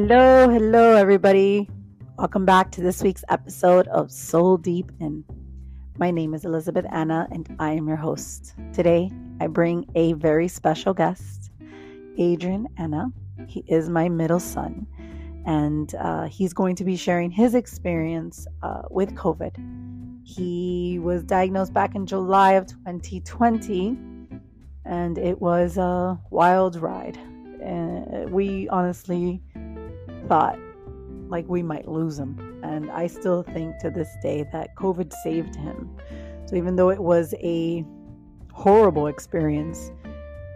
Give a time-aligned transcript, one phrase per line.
[0.00, 1.68] Hello, hello, everybody.
[2.18, 5.24] Welcome back to this week's episode of Soul Deep In.
[5.98, 8.54] My name is Elizabeth Anna, and I am your host.
[8.72, 11.50] Today, I bring a very special guest,
[12.16, 13.10] Adrian Anna.
[13.48, 14.86] He is my middle son,
[15.44, 19.56] and uh, he's going to be sharing his experience uh, with COVID.
[20.22, 23.98] He was diagnosed back in July of 2020,
[24.84, 27.18] and it was a wild ride.
[27.60, 29.42] And we honestly
[30.28, 30.58] thought
[31.28, 32.60] like we might lose him.
[32.62, 35.96] And I still think to this day that COVID saved him.
[36.46, 37.84] So even though it was a
[38.52, 39.92] horrible experience,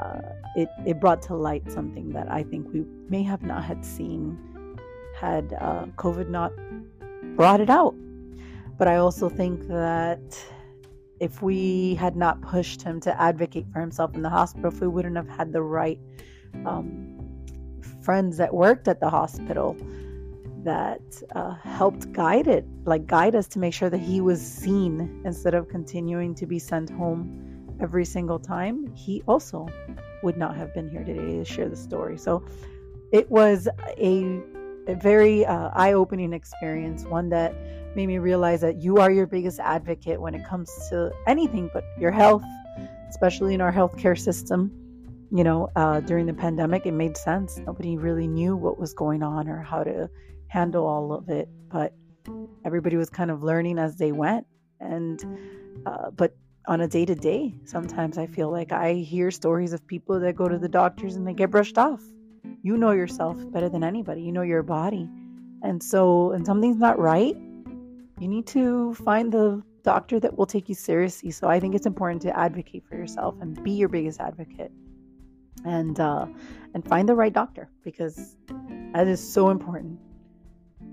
[0.01, 0.21] uh,
[0.57, 4.39] it, it brought to light something that I think we may have not had seen
[5.19, 6.53] had uh, COVID not
[7.37, 7.95] brought it out.
[8.79, 10.45] But I also think that
[11.21, 14.89] if we had not pushed him to advocate for himself in the hospital, if we
[14.89, 16.01] wouldn't have had the right
[16.67, 17.12] um,
[18.03, 19.77] friends that worked at the hospital
[20.65, 21.01] that
[21.35, 25.55] uh, helped guide it, like guide us to make sure that he was seen instead
[25.55, 29.69] of continuing to be sent home every single time, he also
[30.23, 32.17] would not have been here today to share the story.
[32.17, 32.45] So
[33.11, 34.41] it was a,
[34.87, 37.55] a very uh, eye opening experience, one that
[37.97, 41.85] made me realize that you are your biggest advocate when it comes to anything but
[41.99, 42.45] your health,
[43.09, 44.82] especially in our healthcare system
[45.35, 47.59] you know, uh, during the pandemic, it made sense.
[47.59, 50.11] Nobody really knew what was going on or how to
[50.49, 51.95] handle all of it, but
[52.67, 54.47] everybody was kind of learning as they went.
[54.79, 55.25] And,
[55.87, 59.87] uh, but on a day to day, sometimes I feel like I hear stories of
[59.87, 62.03] people that go to the doctors and they get brushed off.
[62.63, 65.09] You know yourself better than anybody, you know your body.
[65.63, 67.37] And so, and something's not right,
[68.21, 71.31] you need to find the doctor that will take you seriously.
[71.31, 74.71] So I think it's important to advocate for yourself and be your biggest advocate
[75.65, 76.27] and uh,
[76.75, 78.37] and find the right doctor because
[78.93, 79.99] that is so important.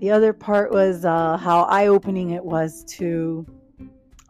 [0.00, 3.46] The other part was uh, how eye opening it was to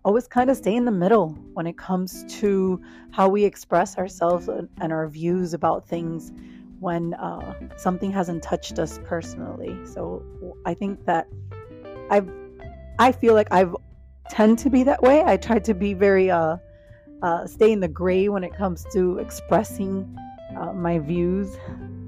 [0.04, 2.80] always kind of stay in the middle when it comes to
[3.12, 6.32] how we express ourselves and our views about things
[6.80, 9.76] when uh, something hasn't touched us personally.
[9.86, 10.24] So
[10.64, 11.28] I think that
[12.10, 12.28] I've
[12.98, 13.74] I feel like I've
[14.30, 15.22] tend to be that way.
[15.24, 16.56] I try to be very uh,
[17.22, 20.16] uh, stay in the gray when it comes to expressing
[20.58, 21.56] uh, my views.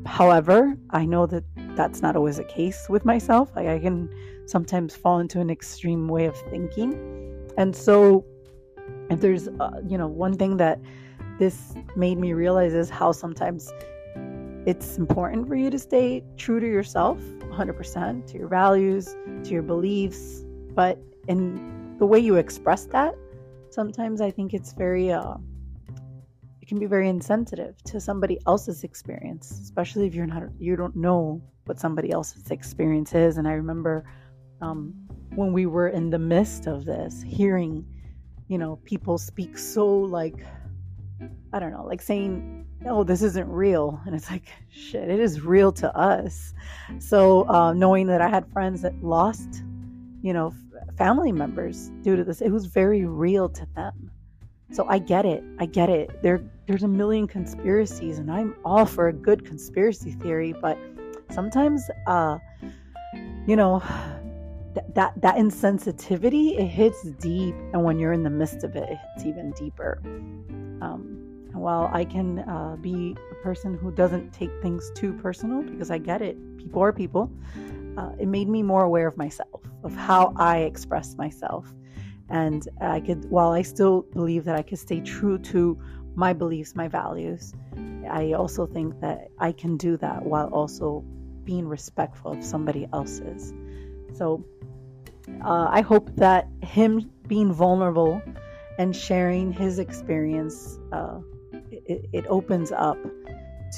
[0.06, 1.44] However, I know that
[1.76, 3.50] that's not always the case with myself.
[3.56, 4.08] I can
[4.46, 6.92] sometimes fall into an extreme way of thinking.
[7.56, 8.24] And so,
[9.10, 10.80] if there's, uh, you know, one thing that
[11.38, 13.72] this made me realize is how sometimes
[14.66, 19.62] it's important for you to stay true to yourself 100%, to your values, to your
[19.62, 20.44] beliefs.
[20.74, 23.14] But in the way you express that,
[23.72, 25.34] sometimes I think it's very, uh,
[26.60, 30.96] it can be very insensitive to somebody else's experience, especially if you're not you don't
[30.96, 33.36] know what somebody else's experience is.
[33.36, 34.04] And I remember
[34.60, 34.94] um,
[35.34, 37.84] when we were in the midst of this, hearing,
[38.48, 40.44] you know, people speak so like
[41.52, 45.42] I don't know, like saying, "Oh, this isn't real," and it's like, shit, it is
[45.42, 46.54] real to us.
[46.98, 49.62] So uh, knowing that I had friends that lost,
[50.22, 50.54] you know,
[50.96, 54.10] family members due to this, it was very real to them
[54.72, 55.44] so I get it.
[55.58, 56.22] I get it.
[56.22, 60.78] There there's a million conspiracies and I'm all for a good conspiracy theory, but
[61.30, 62.38] sometimes uh
[63.46, 63.80] you know
[64.74, 68.98] that that, that insensitivity it hits deep and when you're in the midst of it
[69.14, 70.00] it's even deeper.
[70.80, 71.18] Um
[71.52, 75.98] while I can uh, be a person who doesn't take things too personal because I
[75.98, 77.30] get it, people are people,
[77.98, 81.72] uh, it made me more aware of myself, of how I express myself
[82.28, 85.78] and I could, while I still believe that I could stay true to
[86.14, 87.52] my beliefs, my values,
[88.10, 91.04] I also think that I can do that while also
[91.44, 93.52] being respectful of somebody else's.
[94.14, 94.44] So
[95.44, 98.22] uh, I hope that him being vulnerable
[98.78, 101.20] and sharing his experience, uh,
[101.70, 102.98] it, it opens up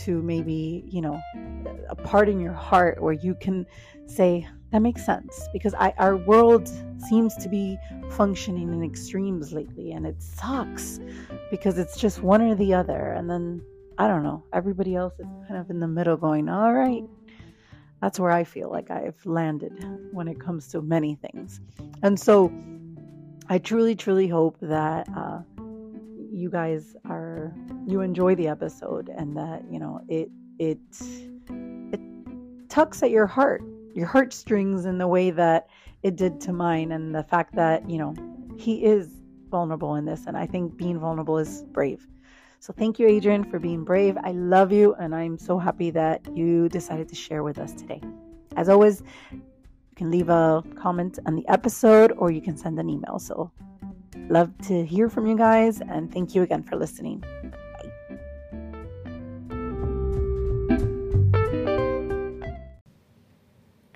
[0.03, 1.21] to maybe, you know,
[1.89, 3.67] a part in your heart where you can
[4.07, 6.69] say, that makes sense because I, our world
[6.99, 7.79] seems to be
[8.11, 10.99] functioning in extremes lately and it sucks
[11.49, 13.63] because it's just one or the other and then
[13.99, 17.05] i don't know everybody else is kind of in the middle going all right.
[18.03, 19.73] That's where i feel like i've landed
[20.11, 21.61] when it comes to many things.
[22.03, 22.53] And so
[23.49, 25.43] i truly truly hope that uh,
[26.33, 27.55] you guys are
[27.87, 30.81] you enjoy the episode and that you know it it
[31.93, 32.01] it
[32.69, 33.63] tucks at your heart
[33.95, 35.69] your heartstrings in the way that
[36.03, 38.15] it did to mine and the fact that you know
[38.59, 39.09] he is
[39.51, 42.07] vulnerable in this and i think being vulnerable is brave
[42.61, 46.21] so thank you adrian for being brave i love you and i'm so happy that
[46.37, 48.01] you decided to share with us today
[48.57, 49.03] As always,
[49.33, 53.19] you can leave a comment on the episode or you can send an email.
[53.19, 53.51] So,
[54.29, 57.25] love to hear from you guys and thank you again for listening.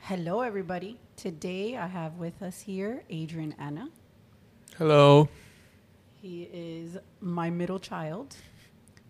[0.09, 0.97] Hello, everybody.
[1.17, 3.91] Today I have with us here Adrian Anna.
[4.79, 5.29] Hello.
[6.23, 8.35] He is my middle child,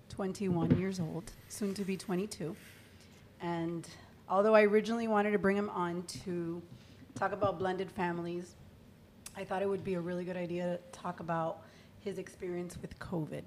[0.09, 2.57] 21 years old, soon to be 22.
[3.41, 3.89] And
[4.29, 6.61] although I originally wanted to bring him on to
[7.15, 8.57] talk about blended families,
[9.37, 11.59] I thought it would be a really good idea to talk about
[12.01, 13.45] his experience with COVID.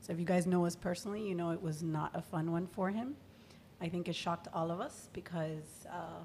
[0.00, 2.68] So, if you guys know us personally, you know it was not a fun one
[2.68, 3.16] for him.
[3.80, 6.22] I think it shocked all of us because uh,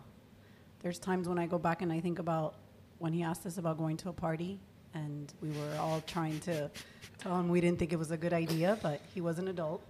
[0.83, 2.55] there's times when I go back and I think about
[2.99, 4.59] when he asked us about going to a party,
[4.93, 6.69] and we were all trying to
[7.17, 9.81] tell him we didn't think it was a good idea, but he was an adult,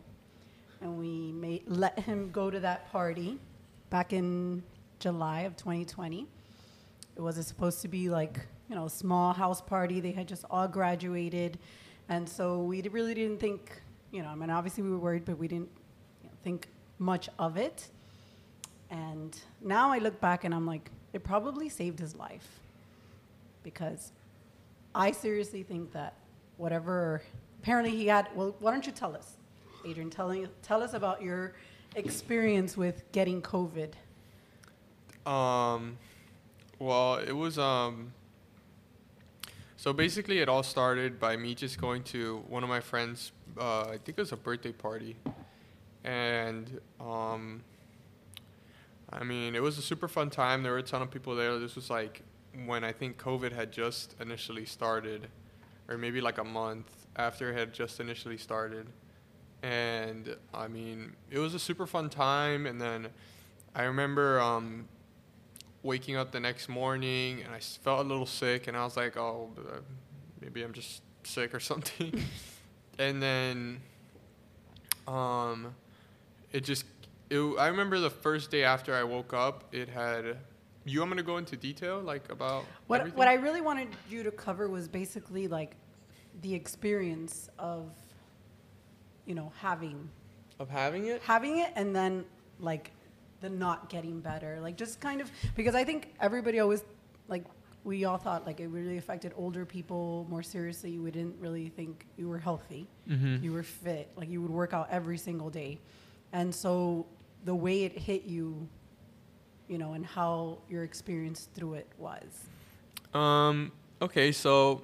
[0.81, 3.39] and we made, let him go to that party
[3.89, 4.61] back in
[4.99, 6.27] July of 2020.
[7.15, 9.99] It was supposed to be like you know a small house party.
[9.99, 11.57] They had just all graduated,
[12.07, 13.81] and so we really didn't think
[14.11, 14.29] you know.
[14.29, 15.69] I mean, obviously we were worried, but we didn't
[16.21, 16.67] you know, think
[16.99, 17.89] much of it.
[18.93, 22.47] And now I look back and I'm like, it probably saved his life.
[23.63, 24.11] Because
[24.93, 26.13] I seriously think that
[26.57, 27.23] whatever,
[27.61, 29.37] apparently he had, well, why don't you tell us,
[29.83, 30.31] Adrian, tell,
[30.61, 31.55] tell us about your
[31.95, 33.93] experience with getting COVID.
[35.25, 35.97] Um,
[36.77, 38.13] well, it was, um,
[39.75, 43.85] so basically it all started by me just going to one of my friends, uh,
[43.85, 45.15] I think it was a birthday party.
[46.03, 47.63] And, um,
[49.13, 50.63] I mean, it was a super fun time.
[50.63, 51.57] There were a ton of people there.
[51.59, 52.23] This was like
[52.65, 55.27] when I think COVID had just initially started,
[55.87, 58.87] or maybe like a month after it had just initially started.
[59.61, 62.65] And I mean, it was a super fun time.
[62.65, 63.07] And then
[63.75, 64.87] I remember um,
[65.83, 69.15] waking up the next morning and I felt a little sick, and I was like,
[69.15, 69.79] oh, uh,
[70.41, 72.19] maybe I'm just sick or something.
[72.97, 73.79] and then
[75.07, 75.75] um,
[76.51, 76.85] it just
[77.29, 80.37] it, I remember the first day after I woke up, it had.
[80.85, 82.99] You want me to go into detail, like about what?
[82.99, 83.17] Everything?
[83.17, 85.75] What I really wanted you to cover was basically like
[86.41, 87.91] the experience of,
[89.25, 90.09] you know, having
[90.59, 92.25] of having it, having it, and then
[92.59, 92.91] like
[93.41, 96.83] the not getting better, like just kind of because I think everybody always
[97.27, 97.43] like
[97.83, 100.97] we all thought like it really affected older people more seriously.
[100.99, 103.43] We didn't really think you were healthy, mm-hmm.
[103.43, 105.79] you were fit, like you would work out every single day,
[106.33, 107.05] and so
[107.45, 108.67] the way it hit you,
[109.67, 112.45] you know, and how your experience through it was?
[113.13, 113.71] Um,
[114.01, 114.81] okay, so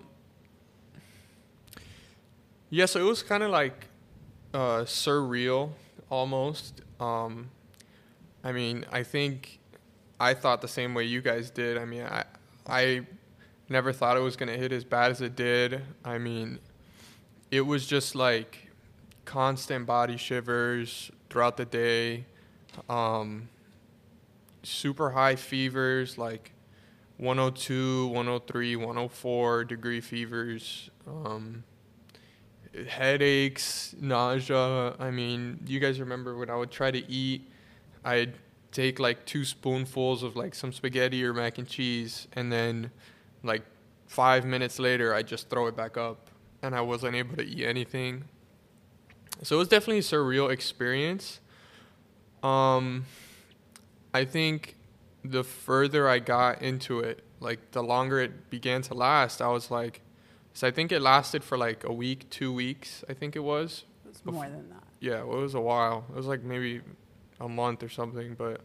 [2.70, 3.88] yeah, so it was kind of like
[4.54, 5.72] uh, surreal
[6.10, 6.82] almost.
[7.00, 7.50] Um,
[8.44, 9.60] I mean, I think
[10.20, 11.78] I thought the same way you guys did.
[11.78, 12.26] I mean, I
[12.68, 13.08] I
[13.70, 15.82] never thought it was gonna hit as bad as it did.
[16.06, 16.60] I mean,
[17.50, 18.70] it was just like
[19.26, 22.26] constant body shivers throughout the day
[22.90, 23.50] um,
[24.64, 26.52] super high fevers like
[27.18, 31.66] 102, 103, 104 degree fevers, um,
[32.88, 34.96] headaches, nausea.
[34.98, 37.52] I mean, you guys remember when I would try to eat,
[38.06, 38.36] I'd
[38.72, 42.90] take like two spoonfuls of like some spaghetti or mac and cheese, and then
[43.44, 43.64] like
[44.08, 46.30] five minutes later, I just throw it back up,
[46.62, 48.24] and I wasn't able to eat anything.
[49.44, 51.40] So it was definitely a surreal experience.
[52.44, 53.06] Um,
[54.14, 54.76] I think
[55.24, 59.72] the further I got into it, like the longer it began to last, I was
[59.72, 60.02] like,
[60.54, 63.04] so I think it lasted for like a week, two weeks.
[63.08, 63.86] I think it was.
[64.10, 64.84] It's more than that.
[65.00, 66.06] Yeah, well, it was a while.
[66.10, 66.82] It was like maybe
[67.40, 68.62] a month or something, but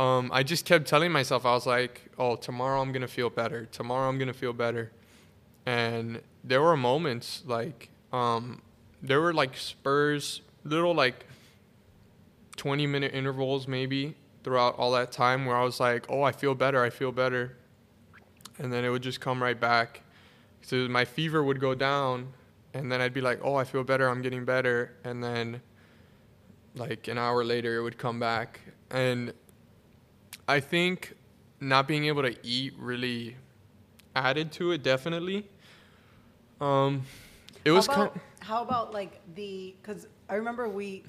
[0.00, 3.66] um, I just kept telling myself, I was like, oh, tomorrow I'm gonna feel better.
[3.66, 4.90] Tomorrow I'm gonna feel better.
[5.66, 8.62] And there were moments like, um,
[9.04, 11.26] there were like spurs, little like
[12.56, 16.54] 20 minute intervals maybe throughout all that time where I was like, oh, I feel
[16.54, 17.56] better, I feel better.
[18.58, 20.02] And then it would just come right back.
[20.62, 22.32] So my fever would go down,
[22.72, 24.94] and then I'd be like, oh, I feel better, I'm getting better.
[25.04, 25.60] And then,
[26.74, 28.60] like, an hour later, it would come back.
[28.90, 29.34] And
[30.48, 31.14] I think
[31.60, 33.36] not being able to eat really
[34.16, 35.46] added to it, definitely.
[36.60, 37.02] Um,
[37.64, 38.24] it was how about, kind.
[38.40, 39.74] How about, like, the.
[39.80, 41.04] Because I remember we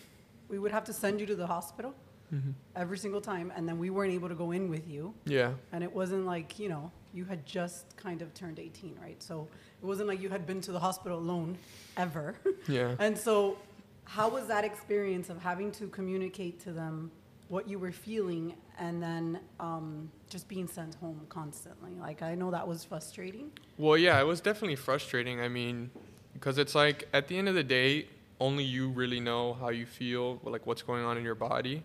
[0.47, 1.93] we would have to send you to the hospital
[2.33, 2.51] mm-hmm.
[2.75, 5.13] every single time, and then we weren't able to go in with you.
[5.25, 5.53] Yeah.
[5.71, 9.21] And it wasn't like you know you had just kind of turned 18, right?
[9.23, 9.47] So
[9.81, 11.57] it wasn't like you had been to the hospital alone
[11.97, 12.35] ever.
[12.67, 12.95] Yeah.
[12.99, 13.57] and so,
[14.03, 17.11] how was that experience of having to communicate to them
[17.47, 21.91] what you were feeling and then um, just being sent home constantly.
[21.99, 23.51] Like, I know that was frustrating.
[23.77, 25.39] Well, yeah, it was definitely frustrating.
[25.39, 25.91] I mean,
[26.35, 28.07] because it's like at the end of the day,
[28.39, 31.83] only you really know how you feel, like what's going on in your body.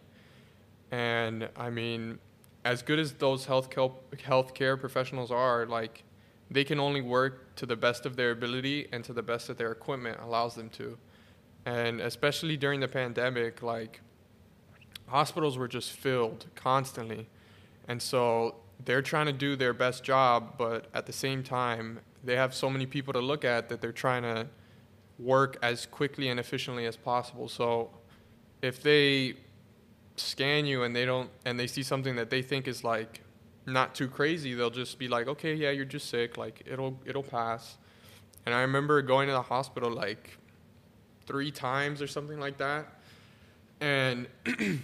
[0.90, 2.18] And I mean,
[2.64, 6.02] as good as those health healthcare professionals are, like
[6.50, 9.56] they can only work to the best of their ability and to the best that
[9.56, 10.98] their equipment allows them to.
[11.64, 14.00] And especially during the pandemic, like
[15.06, 17.28] hospitals were just filled constantly.
[17.86, 22.36] And so they're trying to do their best job, but at the same time, they
[22.36, 24.46] have so many people to look at that they're trying to
[25.18, 27.48] work as quickly and efficiently as possible.
[27.48, 27.90] So
[28.62, 29.34] if they
[30.16, 33.20] scan you and they don't and they see something that they think is like
[33.66, 36.36] not too crazy, they'll just be like, "Okay, yeah, you're just sick.
[36.36, 37.78] Like it'll it'll pass."
[38.46, 40.38] And I remember going to the hospital like
[41.26, 43.00] 3 times or something like that.
[43.80, 44.26] And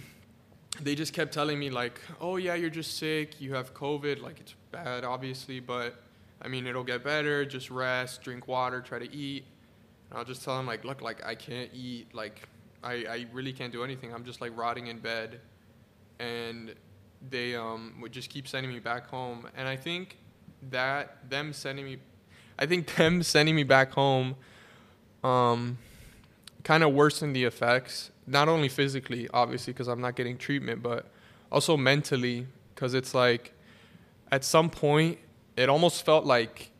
[0.81, 3.41] they just kept telling me like, "Oh yeah, you're just sick.
[3.41, 4.21] You have COVID.
[4.21, 5.95] Like it's bad obviously, but
[6.41, 7.45] I mean, it'll get better.
[7.45, 9.45] Just rest, drink water, try to eat."
[10.09, 12.13] And I'll just tell them like, "Look, like I can't eat.
[12.13, 12.47] Like
[12.83, 14.13] I, I really can't do anything.
[14.13, 15.39] I'm just like rotting in bed.
[16.19, 16.73] And
[17.29, 19.47] they um, would just keep sending me back home.
[19.55, 20.17] And I think
[20.69, 21.97] that them sending me,
[22.57, 24.35] I think them sending me back home
[25.23, 25.77] um,
[26.63, 31.11] kind of worsened the effects, not only physically, obviously, because I'm not getting treatment, but
[31.51, 33.53] also mentally, because it's like
[34.31, 35.17] at some point,
[35.57, 36.71] it almost felt like,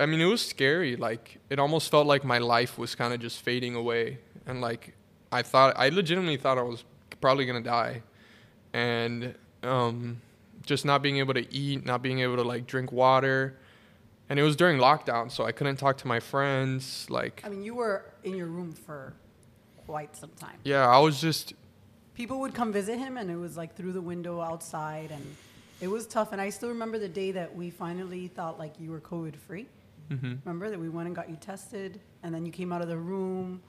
[0.00, 0.96] I mean, it was scary.
[0.96, 4.18] Like, it almost felt like my life was kind of just fading away.
[4.46, 4.94] And like,
[5.30, 6.84] I thought I legitimately thought I was
[7.20, 8.02] probably gonna die,
[8.74, 10.20] and um,
[10.66, 13.56] just not being able to eat, not being able to like drink water,
[14.28, 17.06] and it was during lockdown, so I couldn't talk to my friends.
[17.08, 19.14] Like, I mean, you were in your room for
[19.86, 20.58] quite some time.
[20.64, 21.54] Yeah, I was just.
[22.14, 25.36] People would come visit him, and it was like through the window outside, and
[25.82, 26.32] it was tough.
[26.32, 29.66] And I still remember the day that we finally thought like you were COVID free.
[30.10, 30.34] Mm-hmm.
[30.44, 32.96] Remember that we went and got you tested, and then you came out of the
[32.96, 33.60] room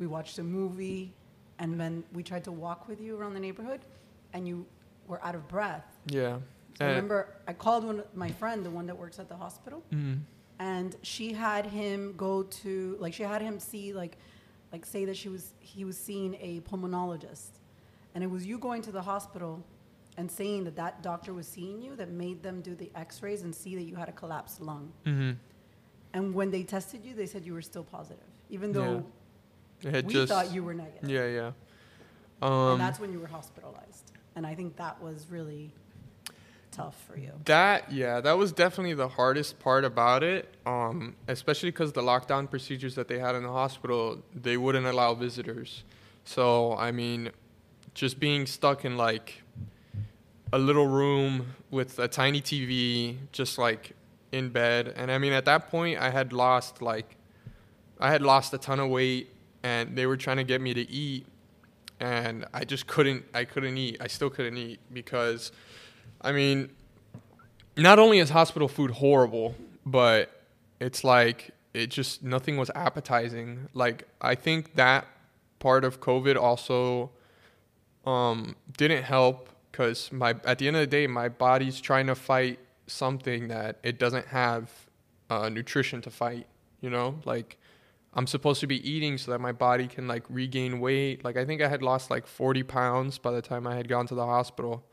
[0.00, 1.12] we watched a movie,
[1.58, 3.80] and then we tried to walk with you around the neighborhood,
[4.32, 4.66] and you
[5.06, 5.84] were out of breath.
[6.06, 6.38] Yeah.
[6.78, 9.82] So I remember I called one my friend, the one that works at the hospital,
[9.92, 10.14] mm-hmm.
[10.58, 14.16] and she had him go to like she had him see like
[14.72, 17.50] like say that she was he was seeing a pulmonologist,
[18.14, 19.62] and it was you going to the hospital
[20.20, 23.54] and saying that that doctor was seeing you that made them do the X-rays and
[23.54, 24.92] see that you had a collapsed lung.
[25.06, 25.30] Mm-hmm.
[26.12, 29.02] And when they tested you, they said you were still positive, even though
[29.82, 31.08] it we just, thought you were negative.
[31.08, 31.52] Yeah, yeah.
[32.42, 34.12] Um, and that's when you were hospitalized.
[34.36, 35.72] And I think that was really
[36.70, 37.32] tough for you.
[37.46, 40.54] That yeah, that was definitely the hardest part about it.
[40.66, 45.14] Um, especially because the lockdown procedures that they had in the hospital, they wouldn't allow
[45.14, 45.82] visitors.
[46.24, 47.30] So I mean,
[47.94, 49.42] just being stuck in like
[50.52, 53.92] a little room with a tiny TV, just like
[54.32, 54.92] in bed.
[54.96, 57.16] And I mean, at that point, I had lost like,
[57.98, 60.90] I had lost a ton of weight and they were trying to get me to
[60.90, 61.26] eat
[62.00, 63.98] and I just couldn't I couldn't eat.
[64.00, 65.52] I still couldn't eat because
[66.20, 66.70] I mean
[67.76, 69.54] not only is hospital food horrible,
[69.84, 70.30] but
[70.80, 73.68] it's like it just nothing was appetizing.
[73.74, 75.06] Like I think that
[75.58, 77.10] part of COVID also
[78.06, 82.14] um, didn't help because my at the end of the day my body's trying to
[82.14, 84.70] fight something that it doesn't have
[85.28, 86.46] uh, nutrition to fight.
[86.80, 87.58] You know, like
[88.12, 91.24] I'm supposed to be eating so that my body can like regain weight.
[91.24, 94.06] Like I think I had lost like 40 pounds by the time I had gone
[94.08, 94.84] to the hospital,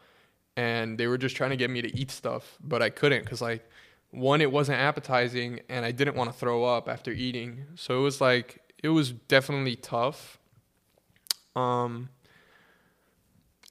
[0.56, 3.42] and they were just trying to get me to eat stuff, but I couldn't because
[3.42, 3.68] like
[4.12, 7.66] one it wasn't appetizing and I didn't want to throw up after eating.
[7.76, 10.38] So it was like it was definitely tough.
[11.56, 12.10] Um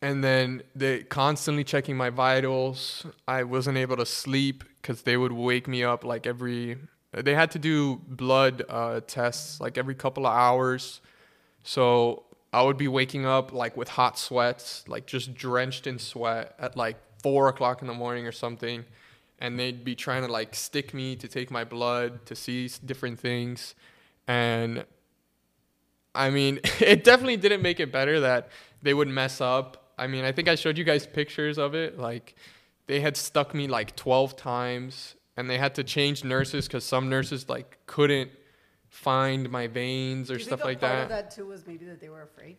[0.02, 3.06] and then they constantly checking my vitals.
[3.26, 6.78] I wasn't able to sleep cuz they would wake me up like every
[7.12, 11.00] they had to do blood uh, tests like every couple of hours.
[11.62, 16.54] So I would be waking up like with hot sweats, like just drenched in sweat
[16.58, 18.84] at like four o'clock in the morning or something.
[19.38, 23.18] And they'd be trying to like stick me to take my blood to see different
[23.18, 23.74] things.
[24.26, 24.84] And
[26.14, 28.48] I mean, it definitely didn't make it better that
[28.82, 29.85] they would mess up.
[29.98, 31.98] I mean, I think I showed you guys pictures of it.
[31.98, 32.36] Like,
[32.86, 37.08] they had stuck me like 12 times and they had to change nurses because some
[37.08, 38.30] nurses like couldn't
[38.88, 40.90] find my veins or stuff like that.
[40.90, 42.56] Part of that too was maybe that they were afraid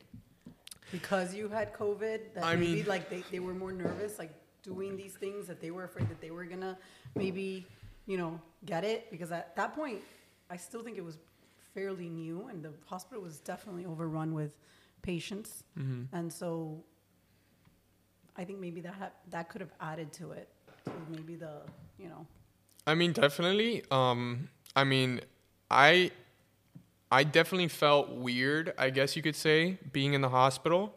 [0.92, 2.34] because you had COVID.
[2.36, 5.62] That I maybe mean, like they, they were more nervous, like doing these things that
[5.62, 6.78] they were afraid that they were gonna
[7.16, 7.66] maybe
[8.06, 10.00] you know get it because at that point
[10.50, 11.18] I still think it was
[11.74, 14.58] fairly new and the hospital was definitely overrun with
[15.04, 16.04] patients mm-hmm.
[16.16, 16.84] and so
[18.38, 20.48] I think maybe that ha- that could have added to it.
[20.86, 21.62] To maybe the
[21.98, 22.26] you know.
[22.86, 23.84] I mean, definitely.
[23.92, 25.22] Um, I mean,
[25.72, 26.12] I
[27.12, 28.74] I definitely felt weird.
[28.78, 30.96] I guess you could say being in the hospital.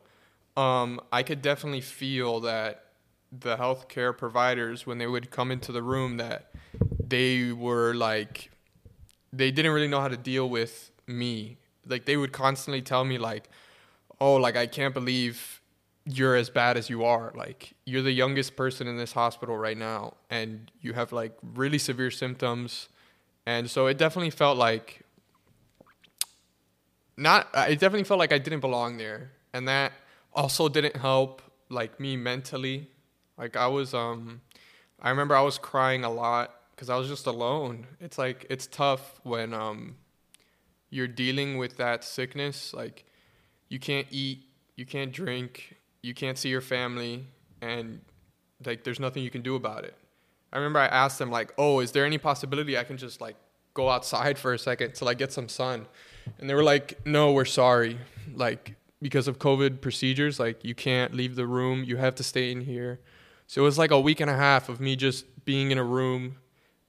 [0.56, 2.84] Um, I could definitely feel that
[3.32, 6.50] the healthcare providers when they would come into the room that
[6.98, 8.50] they were like
[9.32, 11.56] they didn't really know how to deal with me.
[11.86, 13.48] Like they would constantly tell me like,
[14.20, 15.59] "Oh, like I can't believe
[16.04, 17.32] you're as bad as you are.
[17.34, 21.78] Like you're the youngest person in this hospital right now and you have like really
[21.78, 22.88] severe symptoms."
[23.46, 25.02] And so it definitely felt like
[27.16, 29.32] not it definitely felt like I didn't belong there.
[29.52, 29.92] And that
[30.32, 32.88] also didn't help like me mentally.
[33.36, 34.40] Like I was um
[35.00, 37.86] I remember I was crying a lot cuz I was just alone.
[38.00, 39.96] It's like it's tough when um
[40.88, 43.04] you're dealing with that sickness like
[43.68, 47.26] you can't eat, you can't drink, you can't see your family
[47.60, 48.00] and
[48.64, 49.94] like there's nothing you can do about it.
[50.52, 53.36] I remember I asked them like, "Oh, is there any possibility I can just like
[53.74, 55.86] go outside for a second till I get some sun?"
[56.38, 57.98] And they were like, "No, we're sorry.
[58.34, 61.84] Like because of COVID procedures, like you can't leave the room.
[61.84, 63.00] You have to stay in here.
[63.46, 65.84] So it was like a week and a half of me just being in a
[65.84, 66.36] room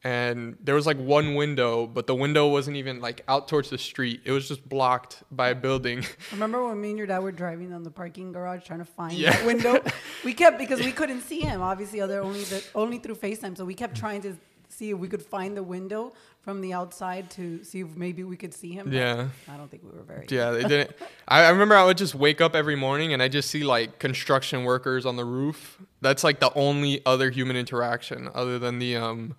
[0.04, 3.78] and there was like one window, but the window wasn't even like out towards the
[3.78, 4.22] street.
[4.26, 6.00] It was just blocked by a building.
[6.32, 8.86] I remember when me and your dad were driving down the parking garage trying to
[8.86, 9.32] find yeah.
[9.32, 9.84] that window?
[10.26, 11.62] we kept because we couldn't see him.
[11.62, 13.56] Obviously, other only the, only through FaceTime.
[13.56, 14.36] So we kept trying to
[14.70, 18.36] see if we could find the window from the outside to see if maybe we
[18.36, 18.92] could see him.
[18.92, 19.28] Yeah.
[19.48, 20.26] I don't think we were very.
[20.30, 20.92] Yeah, they didn't.
[21.28, 24.00] I, I remember I would just wake up every morning and I just see like
[24.00, 25.80] construction workers on the roof.
[26.02, 29.36] That's like the only other human interaction other than the um,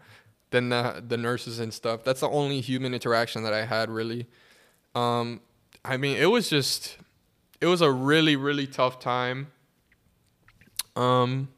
[0.52, 2.04] than the the nurses and stuff.
[2.04, 4.26] That's the only human interaction that I had really.
[4.94, 5.40] Um,
[5.84, 6.96] I mean, it was just,
[7.60, 9.48] it was a really really tough time.
[10.94, 11.48] Um,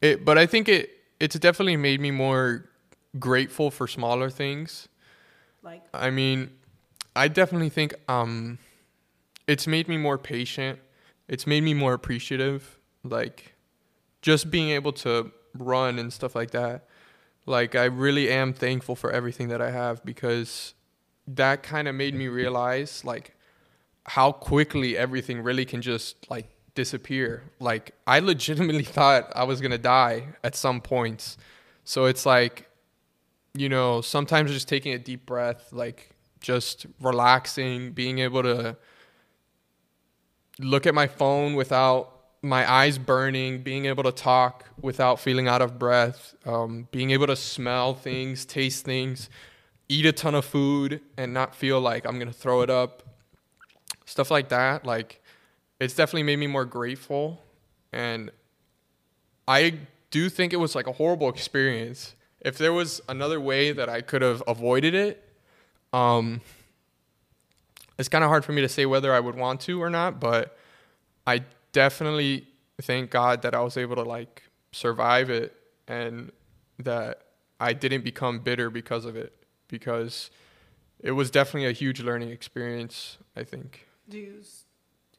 [0.00, 2.70] it, but I think it it's definitely made me more
[3.18, 4.88] grateful for smaller things.
[5.62, 6.50] Like I mean,
[7.16, 8.58] I definitely think um
[9.46, 10.78] it's made me more patient.
[11.28, 12.78] It's made me more appreciative.
[13.02, 13.54] Like
[14.22, 16.86] just being able to run and stuff like that.
[17.50, 20.74] Like I really am thankful for everything that I have because
[21.26, 23.36] that kind of made me realize like
[24.06, 27.42] how quickly everything really can just like disappear.
[27.58, 31.36] Like I legitimately thought I was going to die at some points.
[31.84, 32.68] So it's like
[33.52, 36.10] you know, sometimes just taking a deep breath, like
[36.40, 38.76] just relaxing, being able to
[40.60, 45.60] look at my phone without my eyes burning, being able to talk without feeling out
[45.60, 49.28] of breath, um, being able to smell things, taste things,
[49.88, 53.02] eat a ton of food and not feel like I'm to throw it up.
[54.06, 54.86] Stuff like that.
[54.86, 55.22] Like,
[55.78, 57.42] it's definitely made me more grateful.
[57.92, 58.30] And
[59.46, 59.74] I
[60.10, 64.00] do think it was like a horrible experience if there was another way that I
[64.00, 65.28] could have avoided it,
[65.92, 66.40] um,
[67.98, 70.20] it's kind of hard for me to say whether I would want to or not,
[70.20, 70.56] but
[71.26, 72.46] I definitely
[72.80, 75.54] thank God that I was able to like survive it
[75.88, 76.30] and
[76.78, 77.22] that
[77.58, 79.34] I didn't become bitter because of it
[79.68, 80.30] because
[81.00, 83.86] it was definitely a huge learning experience, I think.
[84.08, 84.42] Do you,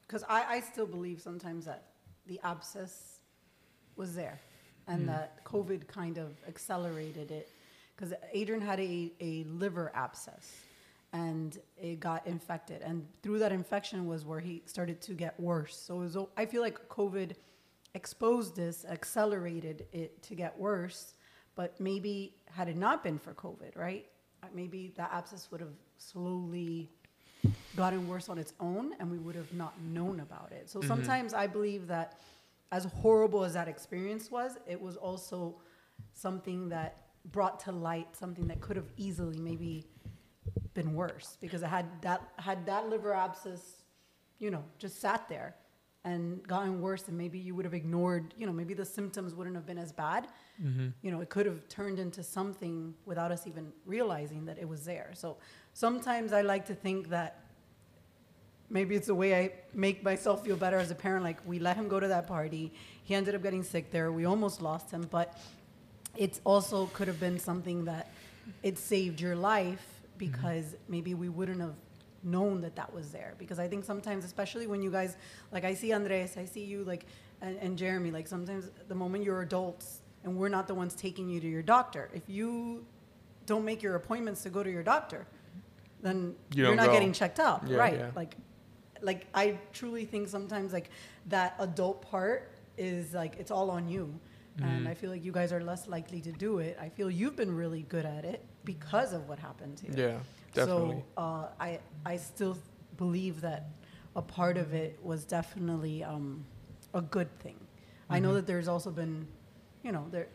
[0.08, 1.84] because I, I still believe sometimes that
[2.28, 3.20] the abscess
[3.96, 4.40] was there
[4.88, 5.08] and mm.
[5.08, 7.50] that COVID kind of accelerated it
[7.96, 10.52] because Adrian had a, a liver abscess
[11.14, 12.82] and it got infected.
[12.82, 15.76] And through that infection was where he started to get worse.
[15.76, 17.36] So was, i feel like covid
[17.94, 21.14] exposed this accelerated it to get worse
[21.56, 24.06] but maybe had it not been for covid right
[24.44, 26.90] uh, maybe that abscess would have slowly
[27.76, 30.70] gotten worse on its own and we would have not known about it.
[30.70, 30.88] So mm-hmm.
[30.88, 32.20] sometimes i believe that
[32.72, 35.56] as horrible as that experience was, it was also
[36.14, 39.86] something that brought to light something that could have easily maybe
[40.74, 43.84] been worse because I had that had that liver abscess,
[44.40, 45.56] you know, just sat there
[46.04, 49.56] and gotten worse and maybe you would have ignored, you know, maybe the symptoms wouldn't
[49.56, 50.28] have been as bad.
[50.64, 50.88] Mm-hmm.
[51.04, 54.84] You know, it could have turned into something without us even realizing that it was
[54.84, 55.12] there.
[55.14, 55.38] So
[55.74, 57.42] sometimes I like to think that
[58.70, 61.24] maybe it's the way I make myself feel better as a parent.
[61.24, 62.74] Like we let him go to that party.
[63.04, 64.12] He ended up getting sick there.
[64.12, 65.38] We almost lost him, but
[66.18, 68.12] it also could have been something that
[68.64, 70.92] it saved your life because mm-hmm.
[70.92, 71.74] maybe we wouldn't have
[72.24, 73.34] known that that was there.
[73.40, 75.18] Because I think sometimes, especially when you guys,
[75.52, 77.08] like I see Andres, I see you, like,
[77.42, 81.28] and, and Jeremy, like sometimes the moment you're adults and we're not the ones taking
[81.28, 82.86] you to your doctor, if you
[83.48, 85.26] don't make your appointments to go to your doctor,
[86.04, 86.94] then you are not go.
[86.94, 87.98] getting checked out, yeah, right?
[87.98, 88.12] Yeah.
[88.16, 88.36] Like
[89.02, 90.92] like I truly think sometimes like
[91.30, 94.14] that adult part is like it's all on you.
[94.60, 94.70] Mm-hmm.
[94.70, 96.78] And I feel like you guys are less likely to do it.
[96.80, 99.94] I feel you've been really good at it because of what happened to you.
[99.96, 100.20] Yeah,
[100.54, 101.04] definitely.
[101.16, 102.58] So uh, I I still
[102.98, 103.70] believe that
[104.16, 106.46] a part of it was definitely um,
[106.94, 107.58] a good thing.
[108.10, 108.36] I know Mhm.
[108.36, 109.28] that there's also been,
[109.84, 110.28] you know, there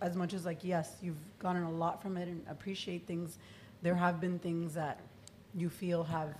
[0.00, 3.38] as much as like yes, you've gotten a lot from it and appreciate things.
[3.82, 5.00] There have been things that
[5.54, 6.34] you feel have,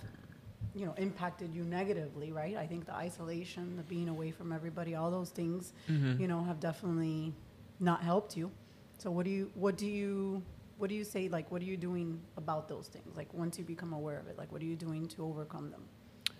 [0.73, 2.57] you know, impacted you negatively, right?
[2.57, 6.19] I think the isolation, the being away from everybody, all those things, Mhm.
[6.19, 7.33] you know, have definitely
[7.79, 8.49] not helped you.
[8.97, 10.41] So what do you what do you
[10.83, 13.15] what do you say like what are you doing about those things?
[13.15, 15.83] Like once you become aware of it, like what are you doing to overcome them?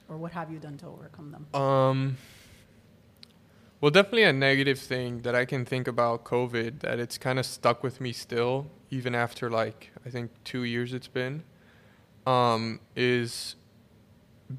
[0.10, 1.62] Or what have you done to overcome them?
[1.62, 2.18] Um,
[3.80, 7.46] well, definitely a negative thing that I can think about COVID that it's kind of
[7.46, 11.44] stuck with me still, even after like I think two years it's been,
[12.28, 13.56] um, is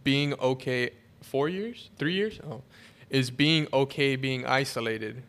[0.02, 0.92] being okay.
[1.20, 2.62] Four years, three years, oh,
[3.10, 5.24] is being okay being isolated,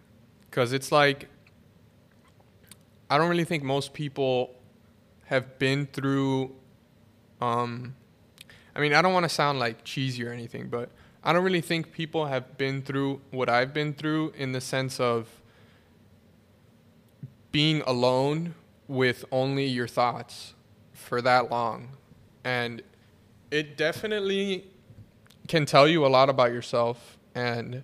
[0.49, 1.27] because it's like
[3.09, 4.55] I don't really think most people
[5.25, 6.55] have been through.
[7.41, 7.95] Um,
[8.75, 10.89] I mean, I don't want to sound like cheesy or anything, but
[11.23, 14.99] I don't really think people have been through what I've been through in the sense
[14.99, 15.27] of
[17.51, 18.53] being alone
[18.87, 20.53] with only your thoughts
[20.93, 21.89] for that long.
[22.43, 22.81] And
[23.49, 24.65] it definitely
[25.47, 27.17] can tell you a lot about yourself.
[27.33, 27.83] And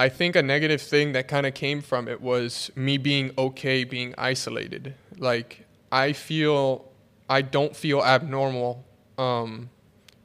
[0.00, 3.84] I think a negative thing that kind of came from it was me being okay
[3.84, 4.94] being isolated.
[5.18, 6.90] Like, I feel,
[7.28, 8.82] I don't feel abnormal
[9.18, 9.68] um,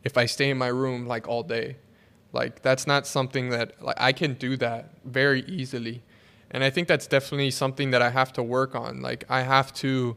[0.05, 1.75] if I stay in my room like all day.
[2.31, 6.03] Like that's not something that like I can do that very easily.
[6.51, 9.01] And I think that's definitely something that I have to work on.
[9.01, 10.15] Like I have to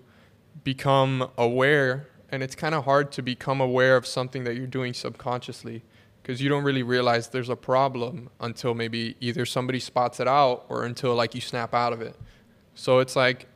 [0.63, 4.95] become aware and it's kind of hard to become aware of something that you're doing
[4.95, 5.83] subconsciously
[6.29, 10.67] because you don't really realize there's a problem until maybe either somebody spots it out
[10.69, 12.15] or until like you snap out of it.
[12.75, 13.47] So it's like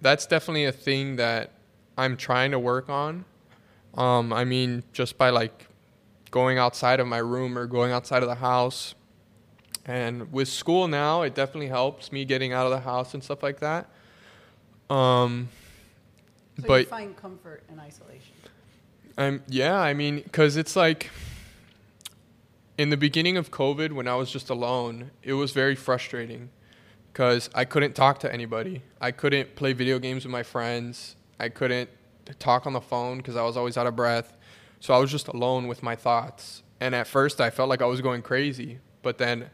[0.00, 1.52] that's definitely a thing that
[1.96, 3.24] I'm trying to work on.
[3.94, 5.68] Um, I mean, just by like
[6.32, 8.96] going outside of my room or going outside of the house.
[9.84, 13.40] And with school now, it definitely helps me getting out of the house and stuff
[13.44, 13.88] like that.
[14.90, 15.48] Um,
[16.56, 18.34] So you but find comfort in isolation.
[19.16, 21.08] I'm yeah, I mean, because it's like
[22.78, 26.50] in the beginning of COVID, when I was just alone, it was very frustrating
[27.12, 28.82] because I couldn't talk to anybody.
[29.00, 31.16] I couldn't play video games with my friends.
[31.40, 31.88] I couldn't
[32.38, 34.36] talk on the phone because I was always out of breath.
[34.80, 36.62] So I was just alone with my thoughts.
[36.80, 38.78] And at first, I felt like I was going crazy.
[39.02, 39.48] But then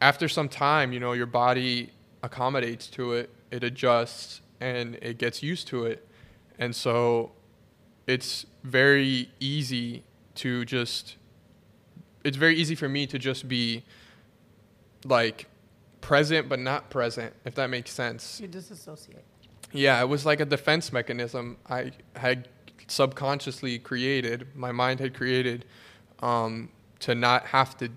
[0.00, 1.92] after some time, you know, your body
[2.24, 6.08] accommodates to it, it adjusts, and it gets used to it.
[6.58, 7.32] And so
[8.08, 10.02] it's very easy
[10.36, 11.16] to just
[12.24, 13.82] it's very easy for me to just be
[15.04, 15.46] like
[16.00, 19.24] present but not present if that makes sense You disassociate.
[19.72, 22.48] yeah it was like a defense mechanism i had
[22.86, 25.64] subconsciously created my mind had created
[26.20, 26.68] um,
[27.00, 27.88] to not have to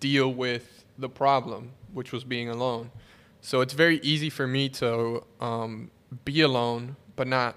[0.00, 2.90] deal with the problem which was being alone
[3.40, 5.90] so it's very easy for me to um,
[6.24, 7.56] be alone but not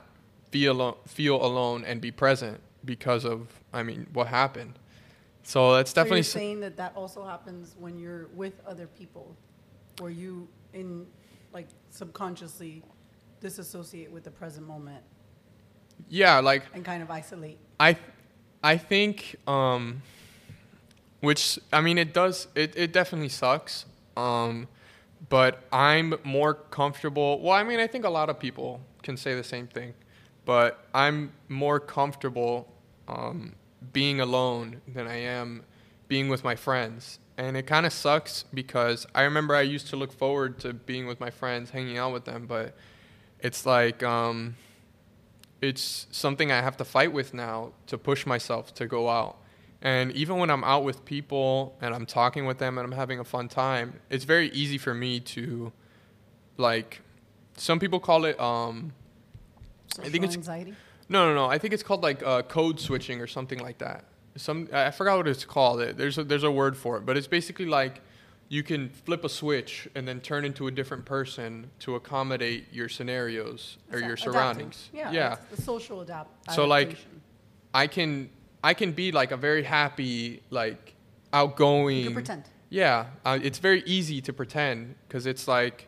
[0.51, 4.73] feel alone, feel alone and be present because of I mean what happened.
[5.43, 8.87] So that's So definitely you're s- saying that that also happens when you're with other
[8.87, 9.35] people,
[9.99, 11.05] where you in
[11.53, 12.83] like subconsciously
[13.41, 15.03] disassociate with the present moment
[16.09, 17.57] yeah like and kind of isolate.
[17.79, 17.97] I
[18.63, 20.01] I think um
[21.21, 23.85] which I mean it does it, it definitely sucks.
[24.15, 24.67] Um
[25.29, 29.35] but I'm more comfortable well I mean I think a lot of people can say
[29.35, 29.93] the same thing.
[30.45, 32.67] But I'm more comfortable
[33.07, 33.53] um
[33.93, 35.63] being alone than I am
[36.07, 37.19] being with my friends.
[37.37, 41.07] And it kind of sucks because I remember I used to look forward to being
[41.07, 42.75] with my friends, hanging out with them, but
[43.39, 44.55] it's like um
[45.61, 49.37] it's something I have to fight with now to push myself to go out.
[49.81, 53.19] And even when I'm out with people and I'm talking with them and I'm having
[53.19, 55.71] a fun time, it's very easy for me to
[56.57, 57.01] like
[57.57, 58.93] some people call it um
[59.99, 60.75] I think it's anxiety.
[61.11, 61.45] No, no, no.
[61.45, 64.05] I think it's called like uh, code switching or something like that.
[64.37, 65.81] Some I forgot what it's called.
[65.97, 68.01] There's a, there's a word for it, but it's basically like
[68.49, 72.89] you can flip a switch and then turn into a different person to accommodate your
[72.89, 74.89] scenarios or your surroundings.
[74.93, 75.13] adapting.
[75.13, 75.33] yeah.
[75.33, 76.53] it's the social adapt.
[76.53, 76.97] So, like.
[77.73, 78.29] I can
[78.63, 80.95] I can be like a very happy, like
[81.33, 81.97] outgoing.
[81.97, 82.43] you can pretend.
[82.69, 85.87] Yeah, uh, it's very easy to pretend because it's like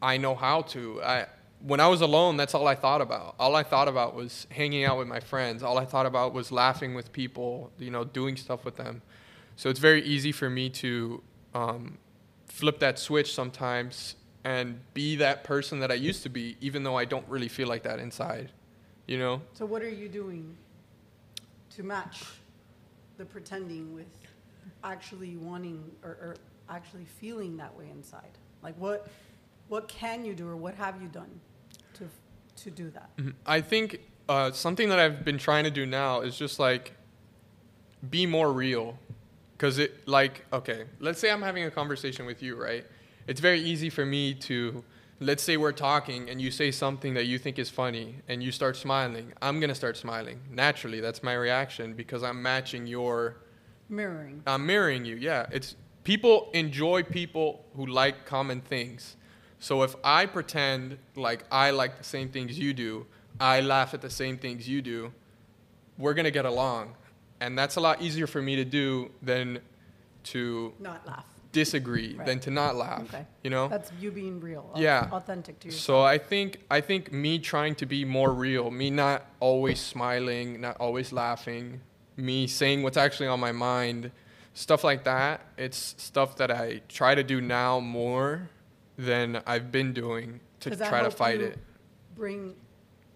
[0.00, 1.02] I know how to.
[1.02, 1.26] I
[1.60, 3.34] when I was alone, that's all I thought about.
[3.38, 5.62] All I thought about was hanging out with my friends.
[5.62, 9.02] All I thought about was laughing with people, you know, doing stuff with them.
[9.56, 11.22] So it's very easy for me to
[11.54, 11.98] um,
[12.46, 16.96] flip that switch sometimes and be that person that I used to be, even though
[16.96, 18.52] I don't really feel like that inside.
[19.06, 19.42] You know?
[19.54, 20.56] So what are you doing
[21.70, 22.24] to match
[23.16, 24.06] the pretending with
[24.84, 26.36] actually wanting or, or
[26.70, 28.38] actually feeling that way inside?
[28.62, 29.08] Like what
[29.68, 31.40] what can you do or what have you done
[32.62, 33.16] to do that?
[33.16, 33.34] Mhm.
[33.46, 36.92] I think uh, something that I've been trying to do now is just like
[38.08, 38.98] be more real.
[39.56, 42.84] Because it, like, okay, let's say I'm having a conversation with you, right?
[43.26, 44.84] It's very easy for me to,
[45.18, 48.52] let's say we're talking and you say something that you think is funny and you
[48.52, 49.32] start smiling.
[49.42, 50.38] I'm going to start smiling.
[50.48, 53.38] Naturally, that's my reaction because I'm matching your,
[53.88, 54.42] Mirroring.
[54.46, 55.16] I'm mirroring you.
[55.16, 55.46] Yeah.
[55.50, 59.16] It's people enjoy people who like common things.
[59.58, 63.06] So if I pretend like I like the same things you do,
[63.40, 65.12] I laugh at the same things you do,
[65.96, 66.94] we're going to get along.
[67.40, 69.60] And that's a lot easier for me to do than
[70.24, 71.24] to Not laugh.
[71.52, 72.26] disagree, Right.
[72.26, 73.02] than to not laugh.
[73.02, 73.24] Okay.
[73.44, 73.68] You know?
[73.68, 74.70] That's you being real.
[74.76, 75.08] Yeah.
[75.12, 75.82] Authentic to yourself.
[75.84, 80.60] So I think I think me trying to be more real, me not always smiling,
[80.60, 81.80] not always laughing,
[82.16, 84.10] me saying what's actually on my mind,
[84.54, 85.40] stuff like that.
[85.56, 88.50] It's stuff that I try to do now more
[88.98, 91.58] than I've been doing to try to fight you it.
[92.14, 92.54] Bring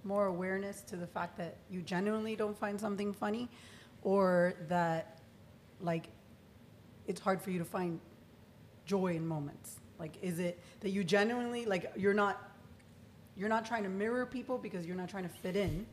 [0.04, 3.48] more awareness to the fact that you genuinely don't find something funny,
[4.02, 5.20] or that,
[5.80, 6.06] like,
[7.06, 8.00] it's hard for you to find
[8.86, 9.80] joy in moments.
[9.98, 12.50] Like, is it that you genuinely like you're not
[13.36, 15.86] you're not trying to mirror people because you're not trying to fit in,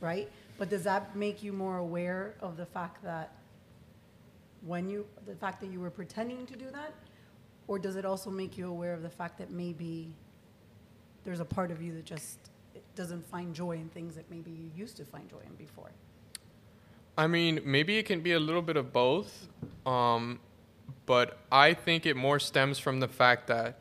[0.00, 0.30] right?
[0.58, 3.32] But does that make you more aware of the fact that
[4.62, 6.94] when you the fact that you were pretending to do that,
[7.68, 10.08] or does it also make you aware of the fact that maybe
[11.24, 12.38] there's a part of you that just
[12.94, 15.90] doesn't find joy in things that maybe you used to find joy in before?
[17.16, 19.48] I mean, maybe it can be a little bit of both,
[19.86, 20.40] um,
[21.06, 23.78] but I think it more stems from the fact that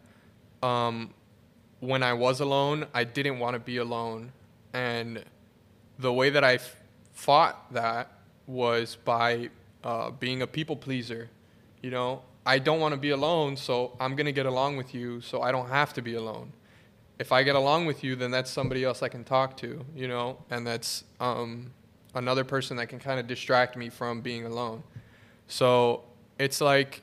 [0.62, 1.14] um,
[1.80, 4.32] when I was alone, I didn't want to be alone,
[4.72, 5.24] and
[5.98, 6.76] the way that I f-
[7.14, 8.12] fought that
[8.46, 9.50] was by
[9.84, 11.30] uh, being a people pleaser.
[11.82, 15.22] You know, I don't want to be alone, so I'm gonna get along with you,
[15.22, 16.52] so I don't have to be alone.
[17.20, 20.08] If I get along with you, then that's somebody else I can talk to, you
[20.08, 21.72] know, and that's um,
[22.16, 24.84] another person that can kind of distract me from being alone.
[25.48, 26.04] So
[26.40, 27.02] it's like,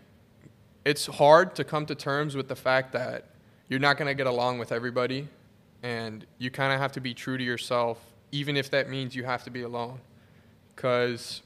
[0.84, 3.26] it's hard to come to terms with the fact that
[3.68, 5.28] you're not going to get along with everybody,
[5.82, 7.98] and you kind of have to be true to yourself,
[8.32, 10.00] even if that means you have to be alone.
[10.74, 11.42] Because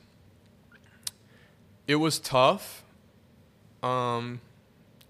[1.87, 2.84] it was tough.
[3.85, 4.41] Um,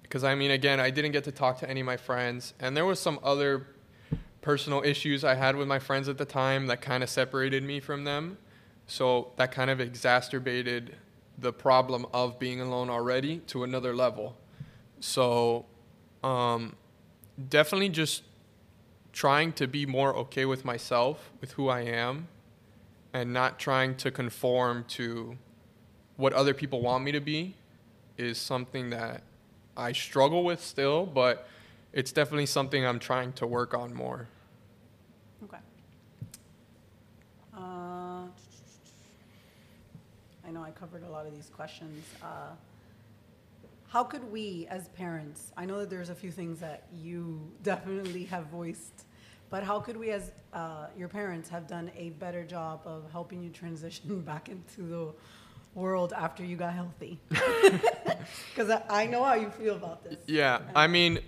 [0.02, 2.76] because I mean, again, I didn't get to talk to any of my friends, and
[2.76, 3.66] there was some other
[4.42, 7.80] personal issues I had with my friends at the time that kind of separated me
[7.80, 8.36] from them.
[8.86, 10.96] So that kind of exacerbated
[11.38, 14.36] the problem of being alone already to another level.
[15.00, 15.66] So
[16.22, 16.76] um,
[17.48, 18.22] definitely just
[19.12, 22.28] trying to be more okay with myself, with who I am,
[23.12, 25.38] and not trying to conform to
[26.16, 27.54] what other people want me to be
[28.16, 29.22] is something that
[29.76, 31.48] I struggle with still, but
[31.92, 34.28] it's definitely something I'm trying to work on more.
[35.44, 35.58] Okay.
[37.56, 38.26] Uh,
[40.46, 42.04] I know I covered a lot of these questions.
[42.22, 42.50] Uh,
[43.88, 48.24] how could we, as parents, I know that there's a few things that you definitely
[48.24, 49.06] have voiced,
[49.50, 53.40] but how could we, as uh, your parents, have done a better job of helping
[53.40, 55.14] you transition back into the
[55.74, 57.18] world after you got healthy?
[58.54, 60.16] Because I, I know how you feel about this.
[60.26, 61.18] Yeah, I mean,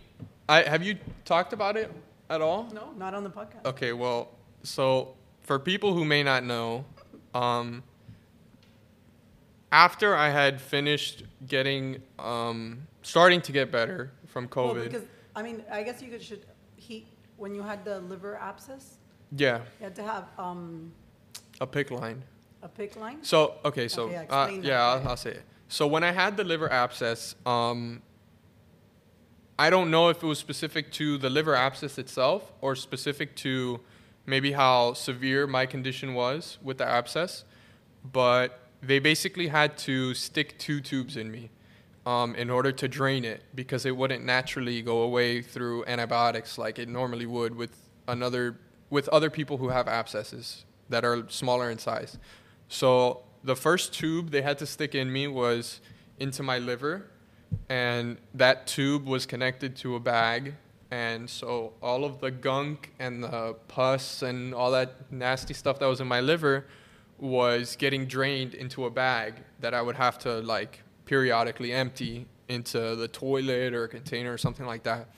[0.48, 1.92] I have you talked about it
[2.30, 2.68] at all?
[2.72, 3.66] No, not on the podcast.
[3.66, 4.30] Okay, well,
[4.62, 6.84] so for people who may not know,
[7.34, 7.82] um,
[9.72, 15.04] after I had finished getting, um, starting to get better from Well, COVID, because
[15.34, 17.06] I mean, I guess you could should he
[17.36, 18.96] when you had the liver abscess,
[19.36, 20.92] yeah, you had to have um,
[21.60, 22.22] a PICC line.
[22.62, 23.18] A PICC line.
[23.22, 24.66] So okay, so Okay, yeah, uh, explain that.
[24.66, 25.42] yeah, I'll, I'll say it.
[25.68, 28.02] So when I had the liver abscess, um,
[29.58, 33.80] I don't know if it was specific to the liver abscess itself or specific to
[34.26, 37.44] maybe how severe my condition was with the abscess,
[38.12, 41.50] but they basically had to stick two tubes in me
[42.04, 46.78] um, in order to drain it because it wouldn't naturally go away through antibiotics like
[46.78, 47.76] it normally would with
[48.08, 48.58] another
[48.90, 52.18] with other people who have abscesses that are smaller in size.
[52.68, 55.80] So the first tube they had to stick in me was
[56.18, 57.06] into my liver,
[57.68, 60.54] and that tube was connected to a bag.
[60.90, 65.86] And so all of the gunk and the pus and all that nasty stuff that
[65.86, 66.66] was in my liver
[67.18, 72.94] was getting drained into a bag that I would have to like periodically empty into
[72.94, 75.08] the toilet or a container or something like that.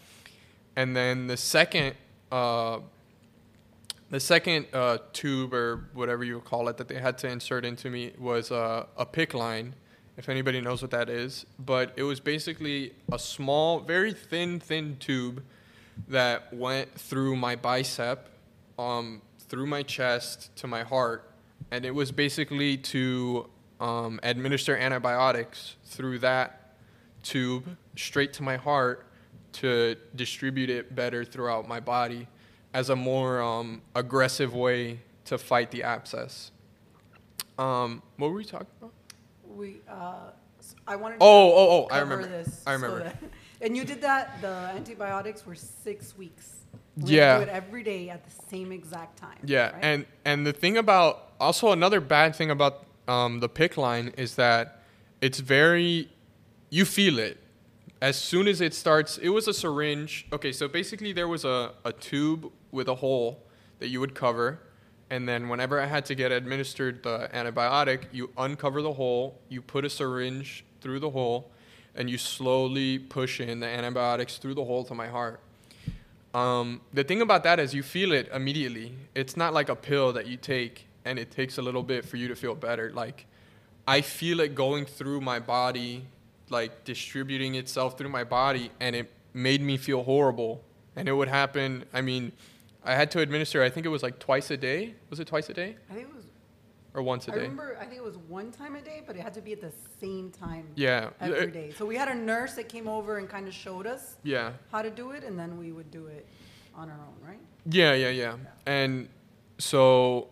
[0.77, 1.97] And then the second,
[2.31, 2.79] uh,
[4.11, 7.91] the second uh, tube or whatever you call it that they had to insert into
[7.91, 9.75] me was uh, a PICC line,
[10.17, 11.45] if anybody knows what that is.
[11.59, 15.43] But it was basically a small, very thin, thin tube
[16.09, 18.31] that went through my bicep,
[18.79, 21.31] um, through my chest to my heart,
[21.71, 23.49] and it was basically to
[23.81, 26.75] um, administer antibiotics through that
[27.23, 29.07] tube straight to my heart
[29.53, 32.29] to distribute it better throughout my body
[32.79, 36.53] as a more um, aggressive way to fight the abscess.
[37.59, 38.93] Um, what were we talking about?
[39.45, 40.31] We, uh,
[40.87, 42.29] I wanted to Oh, oh, oh, I remember.
[42.29, 42.63] this.
[42.65, 43.05] I so remember.
[43.05, 43.17] that-
[43.63, 46.55] and you did that, the antibiotics were six weeks.
[46.99, 47.39] We Yeah.
[47.39, 49.39] do it every day at the same exact time.
[49.45, 49.75] Yeah, right?
[49.83, 54.37] and and the thing about also another bad thing about um, the PICC line is
[54.37, 54.83] that
[55.21, 56.09] it's very
[56.71, 57.39] you feel it
[58.01, 59.19] as soon as it starts.
[59.19, 60.27] It was a syringe.
[60.33, 63.43] Okay, so basically there was a, a tube with a hole
[63.79, 64.61] that you would cover,
[65.11, 69.63] and then whenever I had to get administered the antibiotic, you uncover the hole, you
[69.63, 71.51] put a syringe through the hole,
[71.95, 75.41] and you slowly push in the antibiotics through the hole to my heart.
[76.35, 78.95] Um, the thing about that is you feel it immediately.
[79.15, 82.19] It's not like a pill that you take and it takes a little bit for
[82.19, 82.93] you to feel better.
[82.93, 83.27] Like
[83.87, 86.05] I feel it going through my body,
[86.51, 90.63] like distributing itself through my body, and it made me feel horrible.
[90.97, 91.85] And it would happen.
[91.95, 92.33] I mean,
[92.89, 93.63] I had to administer.
[93.63, 94.95] I think it was like twice a day.
[95.11, 96.25] Was it twice a day I think it was,
[96.95, 97.41] or once a I day?
[97.41, 99.53] I remember, I think it was one time a day, but it had to be
[99.53, 101.11] at the same time Yeah.
[101.21, 101.71] every day.
[101.77, 104.53] So we had a nurse that came over and kind of showed us Yeah.
[104.73, 106.27] how to do it, and then we would do it
[106.75, 107.41] on our own, right?
[107.67, 108.37] Yeah, yeah, yeah.
[108.65, 109.09] And
[109.59, 110.29] so,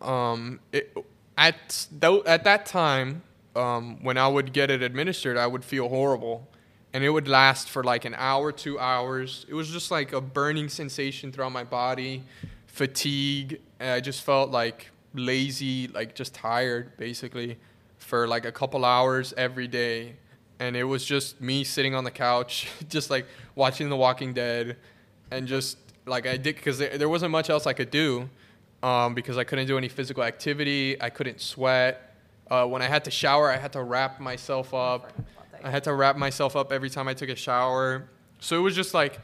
[0.00, 0.96] um, it,
[1.36, 3.22] at tho- at that time,
[3.56, 6.48] um, when I would get it administered, I would feel horrible,
[6.96, 9.44] and it would last for like an hour, two hours.
[9.50, 12.22] It was just like a burning sensation throughout my body,
[12.68, 13.60] fatigue.
[13.78, 17.58] I just felt like lazy, like just tired, basically,
[17.98, 20.14] for like a couple hours every day.
[20.58, 24.78] And it was just me sitting on the couch, just like watching The Walking Dead
[25.30, 28.26] and just like I did because there, there wasn't much else I could do
[28.82, 30.98] um, because I couldn't do any physical activity.
[31.02, 32.14] I couldn't sweat.
[32.50, 35.12] Uh, when I had to shower, I had to wrap myself up.
[35.64, 38.08] I had to wrap myself up every time I took a shower.
[38.40, 39.20] So it was just like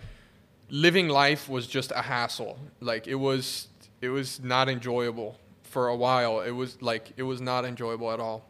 [0.71, 2.59] living life was just a hassle.
[2.81, 3.69] Like it was
[4.01, 6.41] it was not enjoyable for a while.
[6.41, 8.45] It was like it was not enjoyable at all.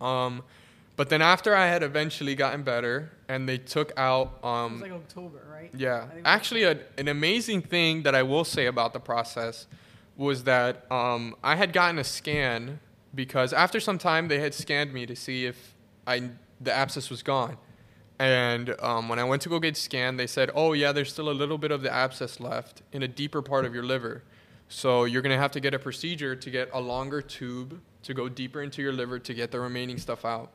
[0.00, 0.42] Um,
[0.96, 4.82] but then after I had eventually gotten better and they took out It um, was
[4.82, 5.70] like October, right?
[5.76, 5.96] yeah.
[5.96, 9.00] I think it was Actually, a, an amazing thing that I will say about the
[9.00, 9.66] process
[10.16, 12.78] was that um, I had gotten a scan
[13.14, 15.74] because after some time they had scanned me to see if
[16.06, 16.30] I
[16.64, 17.56] the abscess was gone.
[18.18, 21.28] And um, when I went to go get scanned, they said, "Oh yeah, there's still
[21.30, 24.22] a little bit of the abscess left in a deeper part of your liver,
[24.68, 28.28] so you're gonna have to get a procedure to get a longer tube to go
[28.28, 30.50] deeper into your liver to get the remaining stuff out."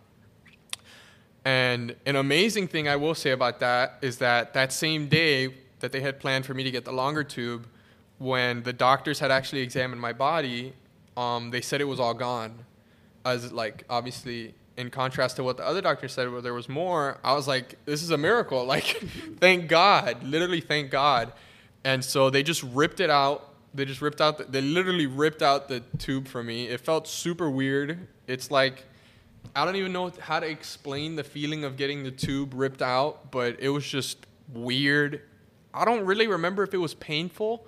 [1.44, 5.92] And an amazing thing I will say about that is that that same day that
[5.92, 7.68] they had planned for me to get the longer tube,
[8.20, 10.74] when the doctors had actually examined my body,
[11.16, 12.66] um, they said it was all gone.
[13.26, 17.18] As like obviously in contrast to what the other doctor said, where there was more,
[17.24, 18.66] I was like, this is a miracle.
[18.70, 18.86] Like,
[19.40, 21.34] thank God, literally thank God.
[21.84, 23.54] And so they just ripped it out.
[23.74, 24.38] They just ripped out.
[24.38, 26.68] The, they literally ripped out the tube for me.
[26.68, 28.08] It felt super weird.
[28.28, 28.86] It's like
[29.56, 33.32] I don't even know how to explain the feeling of getting the tube ripped out,
[33.32, 35.22] but it was just weird.
[35.74, 37.66] I don't really remember if it was painful.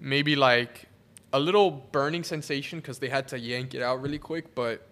[0.00, 0.86] Maybe like
[1.32, 4.86] a little burning sensation because they had to yank it out really quick, but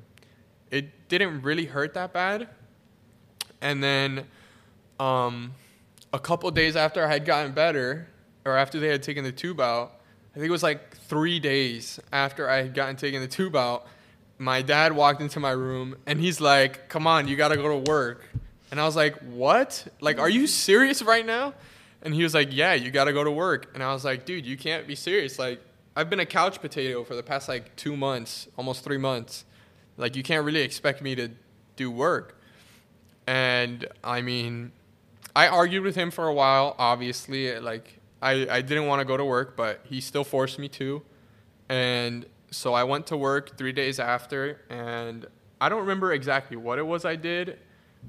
[0.70, 2.48] it didn't really hurt that bad.
[3.60, 4.26] And then
[5.00, 5.52] um,
[6.12, 8.08] a couple days after I had gotten better,
[8.44, 10.00] or after they had taken the tube out,
[10.32, 13.86] I think it was like three days after I had gotten taken the tube out,
[14.38, 17.90] my dad walked into my room and he's like, "Come on, you gotta go to
[17.90, 18.28] work."
[18.70, 19.88] And I was like, "What?
[20.00, 21.54] Like, are you serious right now?"
[22.02, 24.46] And he was like, "Yeah, you gotta go to work." And I was like, "Dude,
[24.46, 25.38] you can't be serious.
[25.38, 25.60] Like,
[25.96, 29.44] I've been a couch potato for the past like two months, almost three months.
[29.98, 31.28] Like, you can't really expect me to
[31.76, 32.40] do work."
[33.26, 34.72] And I mean,
[35.36, 36.74] I argued with him for a while.
[36.78, 40.68] Obviously, like I, I didn't want to go to work, but he still forced me
[40.70, 41.02] to.
[41.68, 45.26] And so I went to work three days after, and
[45.60, 47.58] I don't remember exactly what it was I did,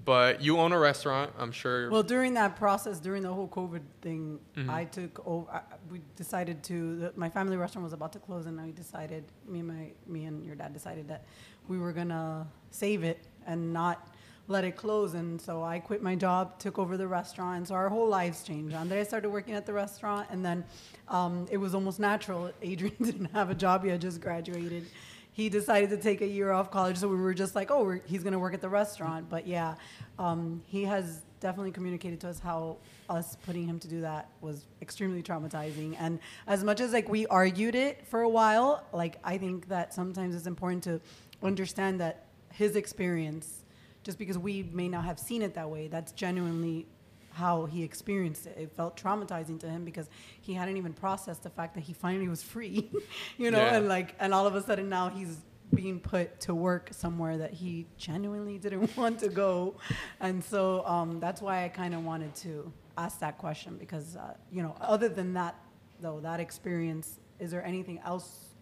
[0.05, 1.89] but you own a restaurant, I'm sure.
[1.91, 4.69] Well, during that process, during the whole COVID thing, Mhm.
[4.69, 5.51] I took over.
[5.51, 5.61] I,
[5.91, 6.95] we decided to.
[6.95, 10.23] The, my family restaurant was about to close, and I decided, me and my me
[10.25, 11.25] and your dad decided that
[11.69, 14.09] we were gonna save it and not
[14.49, 15.13] let it close.
[15.13, 18.43] And so I quit my job, took over the restaurant, and so our whole lives
[18.43, 18.75] changed.
[18.75, 20.65] Andrea started working at the restaurant, and then
[21.07, 22.51] um, it was almost natural.
[22.61, 24.85] Adrian didn't have a job; he had just graduated.
[25.31, 28.23] He decided to take a year off college, so we were just like, "Oh, he's
[28.23, 29.75] going to work at the restaurant." But yeah,
[30.17, 34.65] um, he has definitely communicated to us how us putting him to do that was
[34.81, 35.95] extremely traumatizing.
[35.99, 39.93] And as much as like we argued it for a while, like I think that
[39.93, 40.99] sometimes it's important to
[41.43, 43.63] understand that his experience
[44.03, 46.87] just because we may not have seen it that way, that's genuinely
[47.31, 48.57] how he experienced it.
[48.57, 50.09] It felt traumatizing to him because
[50.41, 52.89] he hadn't even processed the fact that he finally was free,
[53.37, 53.75] you know, yeah.
[53.75, 55.37] and like, and all of a sudden now he's
[55.73, 59.75] being put to work somewhere that he genuinely didn't want to go.
[60.19, 64.33] And so um, that's why I kind of wanted to ask that question because, uh,
[64.51, 65.55] you know, other than that,
[66.01, 68.55] though, that experience, is there anything else,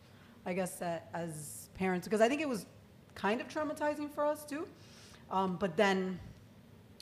[0.45, 2.65] I guess, that as parents, because I think it was
[3.15, 4.67] kind of traumatizing for us too
[5.29, 6.19] um, but then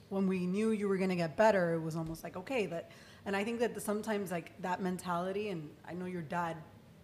[0.10, 2.92] when we knew you were going to get better, it was almost like, okay, that,
[3.26, 6.58] and I think that sometimes like that mentality, and I know your dad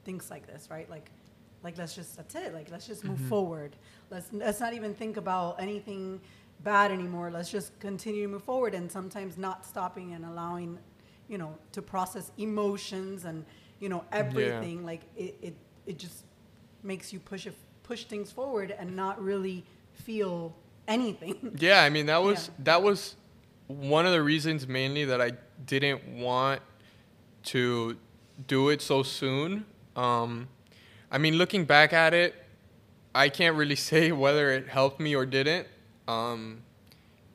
[0.06, 0.90] thinks like this, right?
[0.90, 1.10] Like,
[1.64, 2.54] like let's just, that's it.
[2.54, 3.30] Like, let's just move mm-hmm.
[3.30, 3.76] forward.
[4.10, 6.22] Let's, let's not even think about anything
[6.64, 7.32] bad anymore.
[7.32, 8.74] Let's just continue to move forward.
[8.74, 10.78] And sometimes not stopping and allowing,
[11.28, 13.46] you know, to process emotions and,
[13.80, 14.80] you know, everything.
[14.80, 14.86] Yeah.
[14.86, 15.56] Like it, it,
[15.86, 16.26] it just
[16.84, 17.48] makes you push
[17.84, 19.64] push things forward and not really
[19.94, 20.54] feel
[20.88, 21.56] anything.
[21.60, 22.64] Yeah, I mean that was yeah.
[22.66, 23.16] that was
[23.68, 25.32] one of the reasons mainly that I
[25.66, 26.62] didn't want
[27.44, 27.98] to
[28.48, 29.66] do it so soon.
[29.96, 30.48] Um,
[31.12, 32.36] I mean, looking back at it,
[33.14, 35.68] I can't really say whether it helped me or didn't,
[36.08, 36.64] um,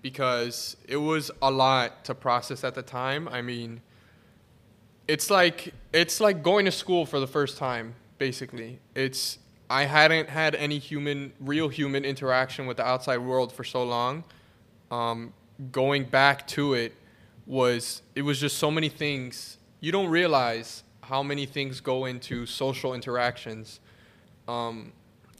[0.02, 3.28] because it was a lot to process at the time.
[3.28, 3.80] I mean,
[5.08, 7.94] it's like it's like going to school for the first time.
[8.18, 9.38] Basically, it's
[9.68, 14.22] I hadn't had any human, real human interaction with the outside world for so long.
[14.90, 15.32] Um,
[15.72, 16.94] going back to it
[17.46, 19.58] was, it was just so many things.
[19.80, 23.80] You don't realize how many things go into social interactions.
[24.46, 24.92] Um,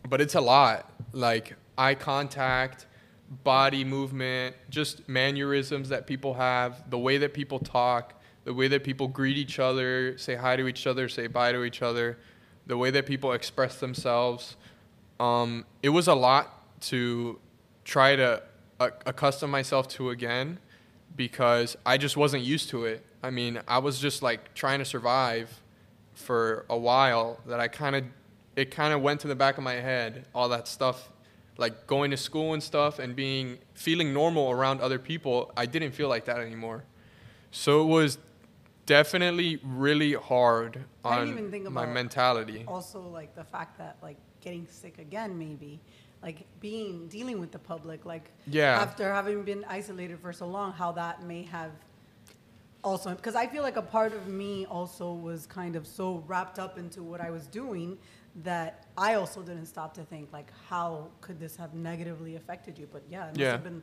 [0.09, 0.91] but it's a lot.
[1.13, 2.87] Like eye contact,
[3.45, 8.83] body movement, just mannerisms that people have, the way that people talk, the way that
[8.83, 12.19] people greet each other, say hi to each other, say bye to each other
[12.67, 14.57] the way that people express themselves.
[15.21, 17.39] Um, it was a lot to
[17.85, 18.43] try to
[18.81, 20.59] uh, accustom myself to again
[21.15, 23.05] because I just wasn't used to it.
[23.23, 25.63] I mean, I was just like trying to survive
[26.15, 28.05] for a while that I kind of
[28.57, 31.11] it kind of went to the back of my head all that stuff
[31.59, 35.93] like going to school and stuff and being feeling normal around other people i didn't
[35.93, 36.83] feel like that anymore
[37.51, 38.19] so it was
[38.87, 42.65] definitely really hard on my mentality.
[42.67, 45.81] Also, like the fact that like getting sick again, maybe
[46.23, 50.73] like being dealing with the public, like yeah, after having been isolated for so long,
[50.73, 51.73] how that may have
[52.83, 56.59] also because I feel like a part of me also was kind of so wrapped
[56.59, 57.99] up into what I was doing
[58.43, 62.89] that I also didn't stop to think like how could this have negatively affected you?
[62.91, 63.53] But yeah, it must yeah.
[63.53, 63.83] have been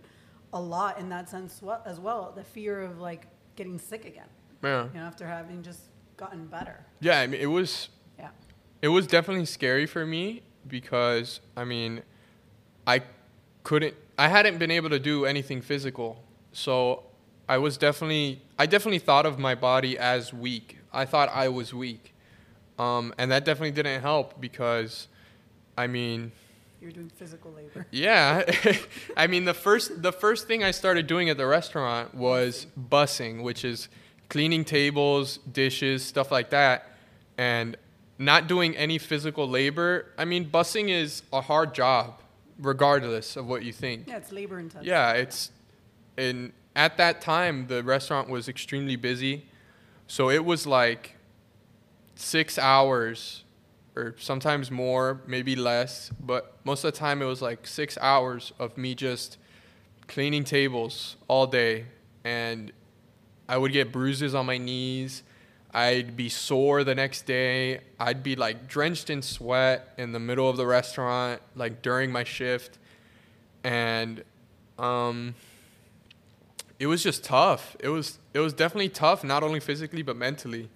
[0.53, 2.31] a lot in that sense as well.
[2.35, 4.27] The fear of like getting sick again.
[4.63, 4.85] Yeah.
[4.93, 5.81] You know, after having just
[6.17, 6.85] gotten better.
[6.99, 7.89] Yeah, I mean, it was.
[8.17, 8.29] Yeah.
[8.81, 12.01] It was definitely scary for me because I mean,
[12.87, 13.01] I
[13.63, 13.95] couldn't.
[14.17, 17.03] I hadn't been able to do anything physical, so
[17.49, 18.41] I was definitely.
[18.57, 20.77] I definitely thought of my body as weak.
[20.93, 22.13] I thought I was weak,
[22.77, 25.07] um, and that definitely didn't help because,
[25.77, 26.31] I mean.
[26.81, 27.87] You're doing physical labor.
[27.91, 28.43] Yeah,
[29.17, 33.41] I mean the first the first thing I started doing at the restaurant was bussing,
[33.41, 33.87] which is
[34.33, 36.87] cleaning tables, dishes, stuff like that,
[37.37, 37.77] and
[38.17, 40.07] not doing any physical labor.
[40.17, 42.19] I mean, bussing is a hard job,
[42.57, 44.07] regardless of what you think.
[44.07, 44.87] Yeah, it's labor intensive.
[44.87, 45.51] Yeah, it's
[46.17, 49.45] and at that time the restaurant was extremely busy,
[50.07, 51.15] so it was like
[52.15, 53.43] six hours
[53.95, 58.51] or sometimes more, maybe less, but most of the time it was like six hours
[58.57, 59.37] of me just
[60.07, 61.85] cleaning tables all day
[62.23, 62.71] and
[63.47, 65.23] I would get bruises on my knees.
[65.73, 67.81] I'd be sore the next day.
[67.99, 72.23] I'd be like drenched in sweat in the middle of the restaurant, like during my
[72.23, 72.77] shift.
[73.63, 74.23] And
[74.77, 75.33] um,
[76.79, 77.75] it was just tough.
[77.79, 80.69] It was it was definitely tough, not only physically but mentally.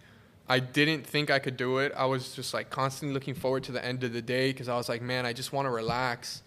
[0.49, 1.91] I didn't think I could do it.
[1.95, 4.77] I was just like constantly looking forward to the end of the day because I
[4.77, 6.41] was like, man, I just want to relax.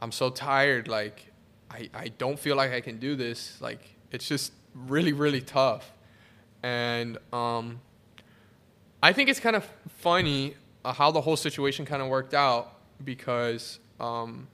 [0.00, 0.88] I'm so tired.
[0.88, 1.30] Like,
[1.70, 3.60] I, I don't feel like I can do this.
[3.60, 5.92] Like, it's just really, really tough.
[6.62, 7.80] And um,
[9.02, 10.54] I think it's kind of funny
[10.84, 14.48] uh, how the whole situation kind of worked out because um,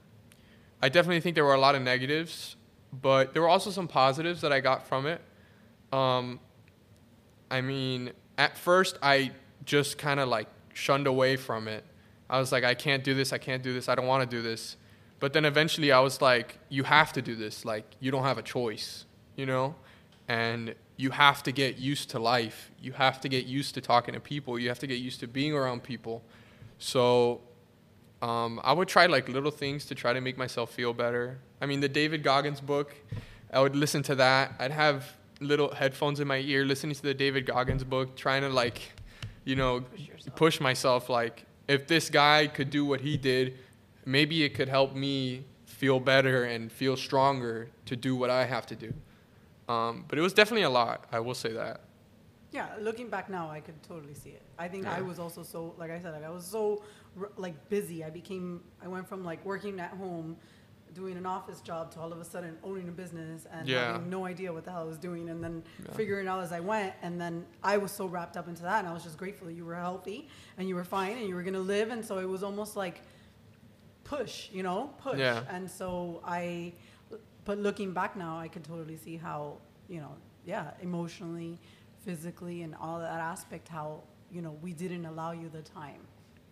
[0.81, 2.55] I definitely think there were a lot of negatives
[2.99, 5.21] but there were also some positives that I got from it.
[5.93, 6.39] Um,
[7.49, 9.31] I mean, at first I
[9.65, 11.85] just kind of like shunned away from it.
[12.29, 13.33] I was like, I can't do this.
[13.33, 13.89] I can't do this.
[13.89, 14.77] I don't want to do this.
[15.19, 17.63] But then eventually I was like, you have to do this.
[17.65, 19.05] Like, you don't have a choice,
[19.35, 19.75] you know?
[20.31, 22.59] And you have to get used to life.
[22.85, 24.51] You have to get used to talking to people.
[24.57, 26.15] You have to get used to being around people.
[26.77, 27.41] So
[28.21, 31.25] um, I would try like little things to try to make myself feel better.
[31.61, 32.89] I mean, the David Goggins book,
[33.51, 34.53] I would listen to that.
[34.59, 34.99] I'd have
[35.41, 38.79] little headphones in my ear listening to the David Goggins book, trying to like,
[39.43, 41.09] you know, push, push myself.
[41.09, 43.57] Like, if this guy could do what he did,
[44.05, 48.65] maybe it could help me feel better and feel stronger to do what I have
[48.67, 48.93] to do.
[49.71, 51.05] Um, but it was definitely a lot.
[51.11, 51.81] I will say that.
[52.51, 54.41] Yeah, looking back now, I could totally see it.
[54.59, 54.95] I think yeah.
[54.97, 56.83] I was also so, like I said, like I was so
[57.37, 58.03] like busy.
[58.03, 60.35] I became, I went from like working at home,
[60.93, 63.93] doing an office job, to all of a sudden owning a business and yeah.
[63.93, 65.93] having no idea what the hell I was doing, and then yeah.
[65.93, 66.93] figuring out as I went.
[67.01, 69.53] And then I was so wrapped up into that, and I was just grateful that
[69.53, 71.89] you were healthy and you were fine and you were gonna live.
[71.89, 73.01] And so it was almost like
[74.03, 75.19] push, you know, push.
[75.19, 75.43] Yeah.
[75.49, 76.73] And so I,
[77.45, 80.15] but looking back now, I can totally see how, you know,
[80.45, 81.59] yeah, emotionally
[82.05, 86.01] physically and all that aspect how you know we didn't allow you the time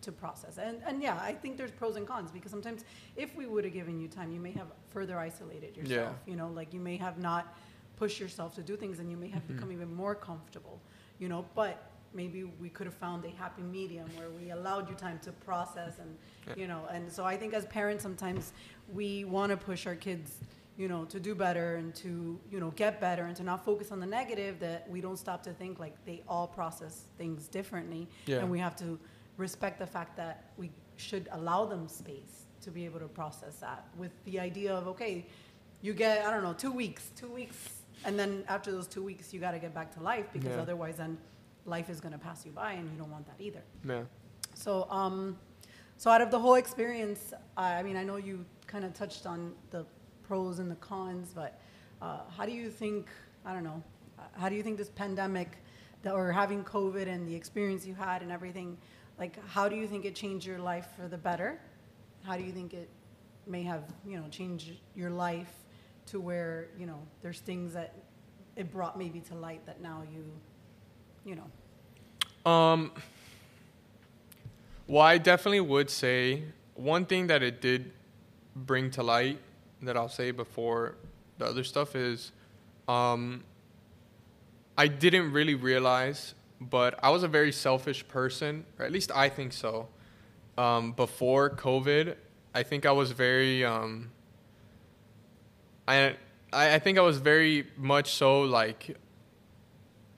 [0.00, 2.84] to process and and yeah i think there's pros and cons because sometimes
[3.16, 6.30] if we would have given you time you may have further isolated yourself yeah.
[6.30, 7.54] you know like you may have not
[7.96, 9.56] pushed yourself to do things and you may have mm-hmm.
[9.56, 10.80] become even more comfortable
[11.18, 14.94] you know but maybe we could have found a happy medium where we allowed you
[14.94, 16.16] time to process and
[16.46, 16.54] yeah.
[16.56, 18.52] you know and so i think as parents sometimes
[18.92, 20.38] we want to push our kids
[20.80, 23.92] you know, to do better and to, you know, get better and to not focus
[23.92, 28.08] on the negative, that we don't stop to think like they all process things differently.
[28.24, 28.38] Yeah.
[28.38, 28.98] And we have to
[29.36, 33.88] respect the fact that we should allow them space to be able to process that
[33.98, 35.26] with the idea of, okay,
[35.82, 39.34] you get, I don't know, two weeks, two weeks, and then after those two weeks,
[39.34, 40.62] you got to get back to life because yeah.
[40.62, 41.18] otherwise then
[41.66, 43.62] life is going to pass you by and you don't want that either.
[43.86, 44.04] Yeah.
[44.54, 45.36] So, um,
[45.98, 49.52] so out of the whole experience, I mean, I know you kind of touched on
[49.70, 49.84] the
[50.30, 51.58] pros and the cons, but
[52.00, 53.08] uh, how do you think,
[53.44, 53.82] I don't know,
[54.34, 55.58] how do you think this pandemic
[56.08, 58.78] or having COVID and the experience you had and everything,
[59.18, 61.58] like how do you think it changed your life for the better?
[62.22, 62.88] How do you think it
[63.48, 65.52] may have, you know, changed your life
[66.06, 67.96] to where, you know, there's things that
[68.54, 70.24] it brought maybe to light that now you,
[71.24, 72.48] you know?
[72.48, 72.92] Um,
[74.86, 76.44] well, I definitely would say
[76.76, 77.90] one thing that it did
[78.54, 79.40] bring to light
[79.82, 80.96] that I'll say before
[81.38, 82.32] the other stuff is
[82.88, 83.44] um,
[84.76, 89.28] I didn't really realize, but I was a very selfish person, or at least I
[89.28, 89.88] think so.
[90.58, 92.16] Um, before COVID,
[92.54, 94.10] I think I was very, um,
[95.86, 96.16] I,
[96.52, 98.96] I think I was very much so like,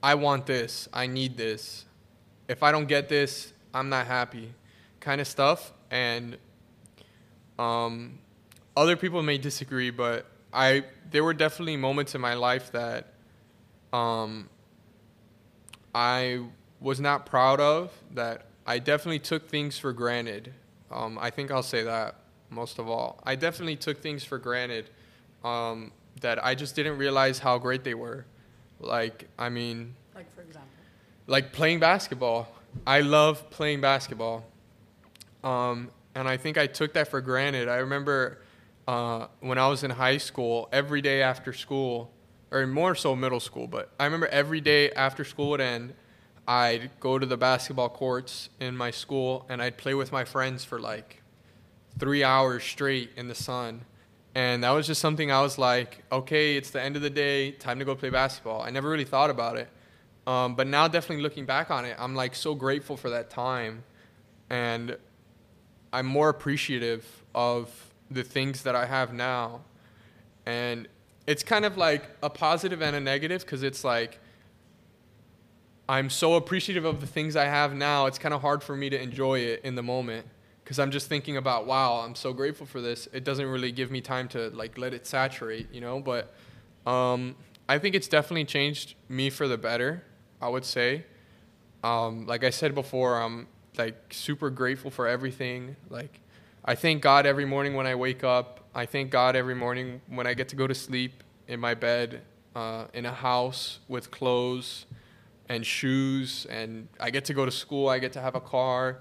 [0.01, 1.85] I want this, I need this.
[2.47, 4.53] If I don't get this, I'm not happy,
[4.99, 5.71] kind of stuff.
[5.91, 6.37] And
[7.57, 8.19] um,
[8.75, 13.13] other people may disagree, but I there were definitely moments in my life that
[13.91, 14.49] um,
[15.93, 16.41] I
[16.79, 17.91] was not proud of.
[18.11, 20.53] That I definitely took things for granted.
[20.91, 22.15] Um, I think I'll say that
[22.49, 23.19] most of all.
[23.23, 24.89] I definitely took things for granted
[25.43, 28.25] um, that I just didn't realize how great they were.
[28.79, 30.69] Like I mean, like for example,
[31.27, 32.47] like playing basketball.
[32.87, 34.45] I love playing basketball.
[35.43, 37.67] Um, and I think I took that for granted.
[37.67, 38.39] I remember
[38.87, 42.11] uh, when I was in high school, every day after school,
[42.51, 45.93] or more so middle school, but I remember every day after school would end,
[46.47, 50.63] I'd go to the basketball courts in my school and I'd play with my friends
[50.65, 51.21] for like
[51.97, 53.85] three hours straight in the sun.
[54.35, 57.51] And that was just something I was like, okay, it's the end of the day,
[57.51, 58.61] time to go play basketball.
[58.61, 59.69] I never really thought about it.
[60.25, 63.83] Um, but now, definitely looking back on it, I'm like so grateful for that time.
[64.49, 64.97] And
[65.91, 67.05] I'm more appreciative
[67.35, 69.61] of the things that I have now.
[70.45, 70.87] And
[71.25, 74.19] it's kind of like a positive and a negative because it's like
[75.87, 78.05] I'm so appreciative of the things I have now.
[78.05, 80.25] It's kind of hard for me to enjoy it in the moment
[80.63, 83.07] because I'm just thinking about, wow, I'm so grateful for this.
[83.11, 85.99] It doesn't really give me time to like let it saturate, you know.
[85.99, 86.33] But
[86.85, 87.35] um,
[87.67, 90.03] I think it's definitely changed me for the better.
[90.41, 91.05] I would say.
[91.83, 93.47] Um, like I said before, I'm
[93.77, 95.77] like super grateful for everything.
[95.89, 96.19] Like
[96.65, 98.61] I thank God every morning when I wake up.
[98.73, 102.21] I thank God every morning when I get to go to sleep in my bed,
[102.55, 104.85] uh, in a house with clothes
[105.49, 107.89] and shoes, and I get to go to school.
[107.89, 108.99] I get to have a car.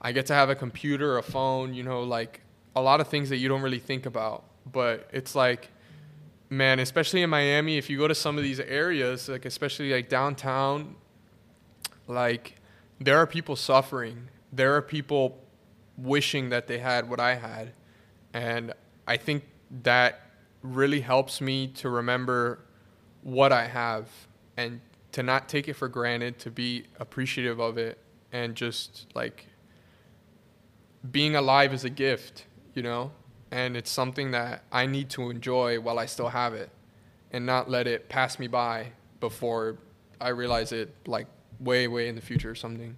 [0.00, 2.40] I get to have a computer, a phone, you know, like
[2.74, 4.44] a lot of things that you don't really think about.
[4.70, 5.68] But it's like
[6.52, 10.10] man, especially in Miami, if you go to some of these areas, like especially like
[10.10, 10.94] downtown,
[12.06, 12.56] like
[13.00, 14.28] there are people suffering.
[14.52, 15.41] There are people
[15.96, 17.72] wishing that they had what I had.
[18.32, 18.72] And
[19.06, 19.44] I think
[19.82, 20.20] that
[20.62, 22.60] really helps me to remember
[23.22, 24.08] what I have
[24.56, 24.80] and
[25.12, 27.98] to not take it for granted, to be appreciative of it
[28.32, 29.46] and just like
[31.10, 33.12] being alive is a gift, you know?
[33.50, 36.70] And it's something that I need to enjoy while I still have it
[37.32, 39.76] and not let it pass me by before
[40.20, 41.26] I realize it like
[41.60, 42.96] way, way in the future or something.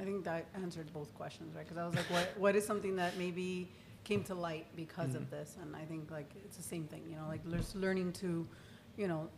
[0.00, 1.64] I think that answered both questions, right?
[1.64, 3.68] Because I was like, what, what is something that maybe
[4.04, 5.36] came to light because of mm-hmm.
[5.36, 5.56] this?
[5.60, 8.46] And I think like it's the same thing, you know, like just learning to,
[8.96, 9.28] you know,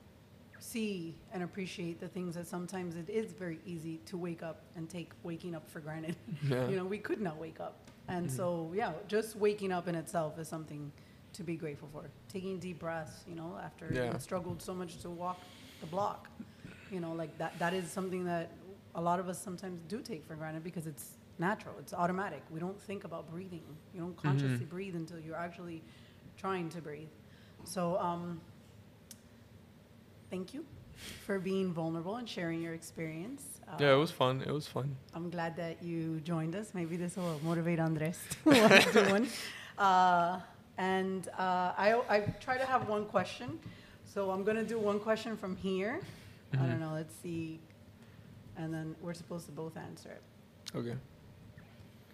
[0.60, 4.88] see and appreciate the things that sometimes it is very easy to wake up and
[4.88, 6.14] take waking up for granted.
[6.48, 6.68] Yeah.
[6.68, 7.90] you know, we could not wake up.
[8.08, 8.36] And mm-hmm.
[8.36, 10.92] so, yeah, just waking up in itself is something
[11.32, 12.04] to be grateful for.
[12.28, 14.18] Taking deep breaths, you know, after you Yeah.
[14.18, 15.40] struggled so much to walk
[15.80, 16.28] the block.
[16.90, 18.50] You know, like that that is something that
[18.94, 22.42] a lot of us sometimes do take for granted because it's natural, it's automatic.
[22.50, 23.62] We don't think about breathing.
[23.94, 25.82] You don't consciously breathe until you're actually
[26.36, 27.08] trying to breathe.
[27.64, 28.40] So, um,
[30.30, 30.64] thank you
[31.26, 33.42] for being vulnerable and sharing your experience.
[33.78, 34.42] Yeah, it Uh, was fun.
[34.42, 34.96] It was fun.
[35.14, 36.72] I'm glad that you joined us.
[36.74, 39.28] Maybe this will motivate Andres to want to do one.
[39.78, 40.40] Uh,
[40.78, 43.58] and uh, I, I try to have one question.
[44.04, 46.00] So I'm going to do one question from here.
[46.52, 46.92] I don't know.
[46.92, 47.60] Let's see.
[48.56, 50.22] And then we're supposed to both answer it.
[50.76, 50.96] Okay.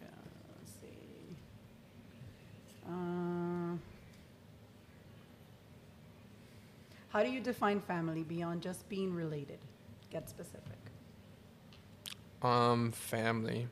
[0.00, 1.36] Let's see.
[2.86, 3.76] Uh,
[7.10, 9.58] how do you define family beyond just being related?
[10.10, 10.78] Get specific.
[12.42, 13.68] Um, family.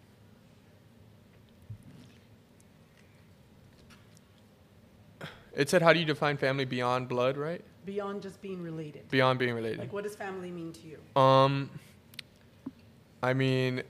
[5.55, 7.64] It said, how do you define family beyond blood, right?
[7.87, 9.09] Beyond just being related.
[9.09, 9.79] Beyond being related.
[9.79, 11.21] Like, what does family mean to you?
[11.21, 11.71] Um,
[13.27, 13.83] I mean,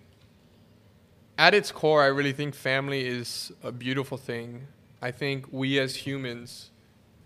[1.36, 4.66] at its core, I really think family is a beautiful thing.
[5.02, 6.70] I think we as humans,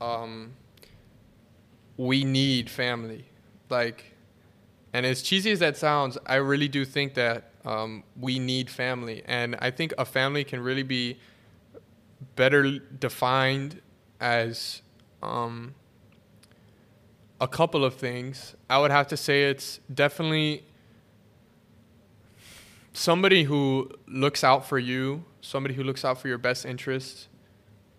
[0.00, 0.54] um,
[1.96, 3.26] we need family.
[3.68, 4.16] Like,
[4.92, 9.22] and as cheesy as that sounds, I really do think that um, we need family.
[9.26, 11.16] And I think a family can really be
[12.34, 13.80] better defined
[14.20, 14.82] as
[15.22, 15.76] um,
[17.40, 18.56] a couple of things.
[18.68, 20.64] I would have to say it's definitely
[22.92, 27.28] somebody who looks out for you, somebody who looks out for your best interests.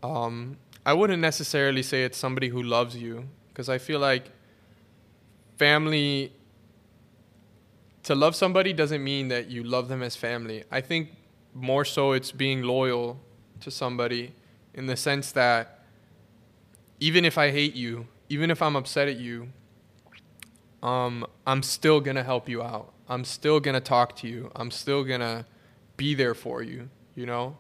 [0.04, 4.26] Um, I wouldn't necessarily say it's somebody who loves you because I feel like
[5.58, 6.34] family
[8.04, 10.64] to love somebody doesn't mean that you love them as family.
[10.72, 11.10] I think
[11.54, 13.20] more so it's being loyal
[13.60, 14.34] to somebody
[14.74, 15.82] in the sense that
[17.00, 19.50] even if I hate you, even if I'm upset at you,
[20.82, 22.92] um, I'm still gonna help you out.
[23.12, 24.50] I'm still gonna talk to you.
[24.56, 25.46] I'm still gonna
[25.98, 26.90] be there for you.
[27.14, 27.58] You know,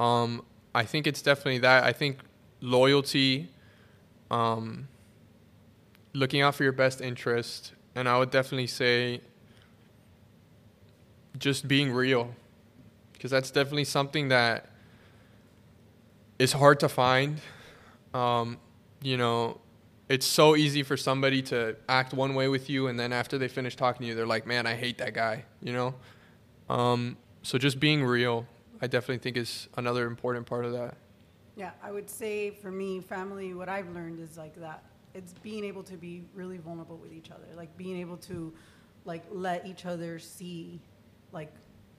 [0.00, 1.84] um, I think it's definitely that.
[1.84, 2.18] I think
[2.60, 3.50] loyalty,
[4.32, 4.88] um,
[6.12, 9.20] looking out for your best interest, and I would definitely say
[11.38, 12.34] just being real,
[13.12, 14.70] because that's definitely something that
[16.40, 17.40] is hard to find.
[18.12, 18.58] Um,
[19.02, 19.60] you know,
[20.10, 23.46] it's so easy for somebody to act one way with you, and then after they
[23.46, 25.94] finish talking to you, they're like, "Man, I hate that guy." You know,
[26.68, 28.44] um, so just being real,
[28.82, 30.96] I definitely think is another important part of that.
[31.54, 34.82] Yeah, I would say for me, family, what I've learned is like that.
[35.14, 38.52] It's being able to be really vulnerable with each other, like being able to,
[39.04, 40.80] like, let each other see,
[41.32, 41.52] like,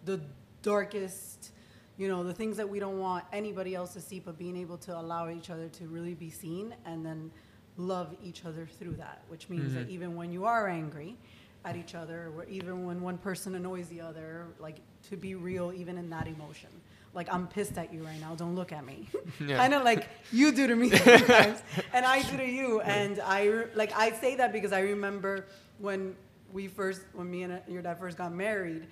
[0.05, 0.19] the
[0.61, 1.51] darkest,
[1.97, 4.77] you know, the things that we don't want anybody else to see, but being able
[4.77, 7.31] to allow each other to really be seen and then
[7.77, 11.15] love each other through that, which means that even when you are angry
[11.63, 14.77] at each other, or even when one person annoys the other, like,
[15.09, 16.69] to be real even in that emotion.
[17.13, 19.07] Like, I'm pissed at you right now, don't look at me.
[19.45, 19.57] Yeah.
[19.57, 21.61] kind of like you do to me sometimes,
[21.93, 22.81] and I do to you.
[22.81, 25.45] And I re- like I say that because I remember
[25.79, 26.15] when
[26.53, 28.87] we first, when me and uh, your dad first got married,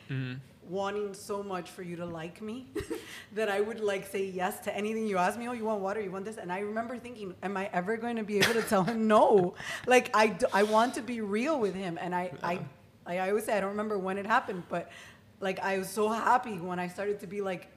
[0.70, 2.68] wanting so much for you to like me
[3.34, 5.48] that I would like say yes to anything you ask me.
[5.48, 6.00] Oh, you want water?
[6.00, 6.38] You want this?
[6.38, 9.56] And I remember thinking, am I ever going to be able to tell him no?
[9.88, 12.60] Like I, d- I want to be real with him, and I, I,
[13.06, 14.92] I, I always say I don't remember when it happened, but
[15.40, 17.68] like I was so happy when I started to be like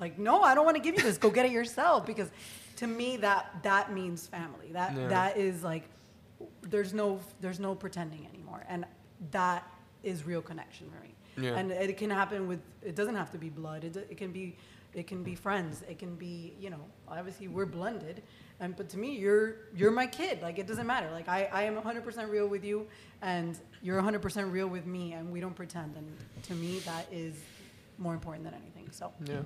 [0.00, 2.28] like no i don't want to give you this go get it yourself because
[2.74, 5.06] to me that that means family that Yeah.
[5.08, 5.84] that is like
[6.62, 8.84] there's no there's no pretending anymore and
[9.30, 9.64] that
[10.02, 11.56] is real connection for me Yeah.
[11.58, 14.56] and it can happen with it doesn't have to be blood it, it can be
[14.94, 18.22] it can be friends it can be you know obviously we're blended
[18.60, 19.46] And but to me, you're
[19.78, 20.36] you're my kid.
[20.46, 21.08] Like it doesn't matter.
[21.18, 22.86] Like I, I am 100% real with you,
[23.20, 25.96] and you're 100% real with me, and we don't pretend.
[25.96, 26.06] And
[26.48, 27.34] to me, that is
[27.98, 28.86] more important than anything.
[28.92, 29.42] So Yeah.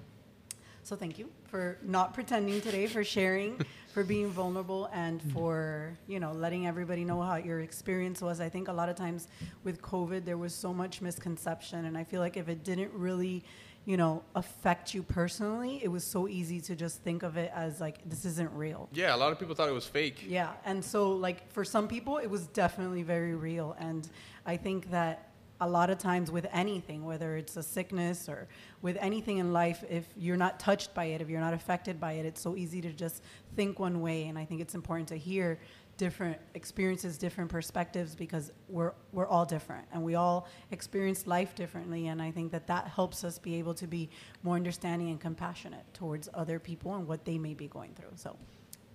[0.82, 3.51] so thank you for not pretending today, for sharing,
[3.97, 8.42] for being vulnerable, and for you know letting everybody know how your experience was.
[8.42, 9.26] I think a lot of times
[9.64, 13.42] with COVID, there was so much misconception, and I feel like if it didn't really,
[13.86, 17.80] you know, affect you personally, it was so easy to just think of it as
[17.80, 18.90] like this isn't real.
[18.92, 20.26] Yeah, a lot of people thought it was fake.
[20.28, 24.07] Yeah, and so like for some people, it was definitely very real, and
[24.44, 25.30] I think that
[25.61, 28.49] a lot of times with anything, whether it's a sickness or
[28.83, 32.13] with anything in life, if you're not touched by it, if you're not affected by
[32.13, 33.23] it, it's so easy to just
[33.55, 35.59] think one way, and I think it's important to hear
[35.97, 42.09] different experiences, different perspectives, because we're we're all different, and we all experience life differently,
[42.09, 44.11] and I think that that helps us be able to be
[44.43, 48.13] more understanding and compassionate towards other people and what they may be going through.
[48.17, 48.37] So,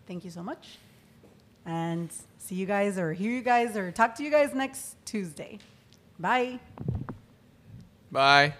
[0.05, 0.77] thank you so much
[1.65, 5.59] and see you guys or hear you guys or talk to you guys next Tuesday.
[6.19, 6.59] Bye.
[8.11, 8.53] Bye.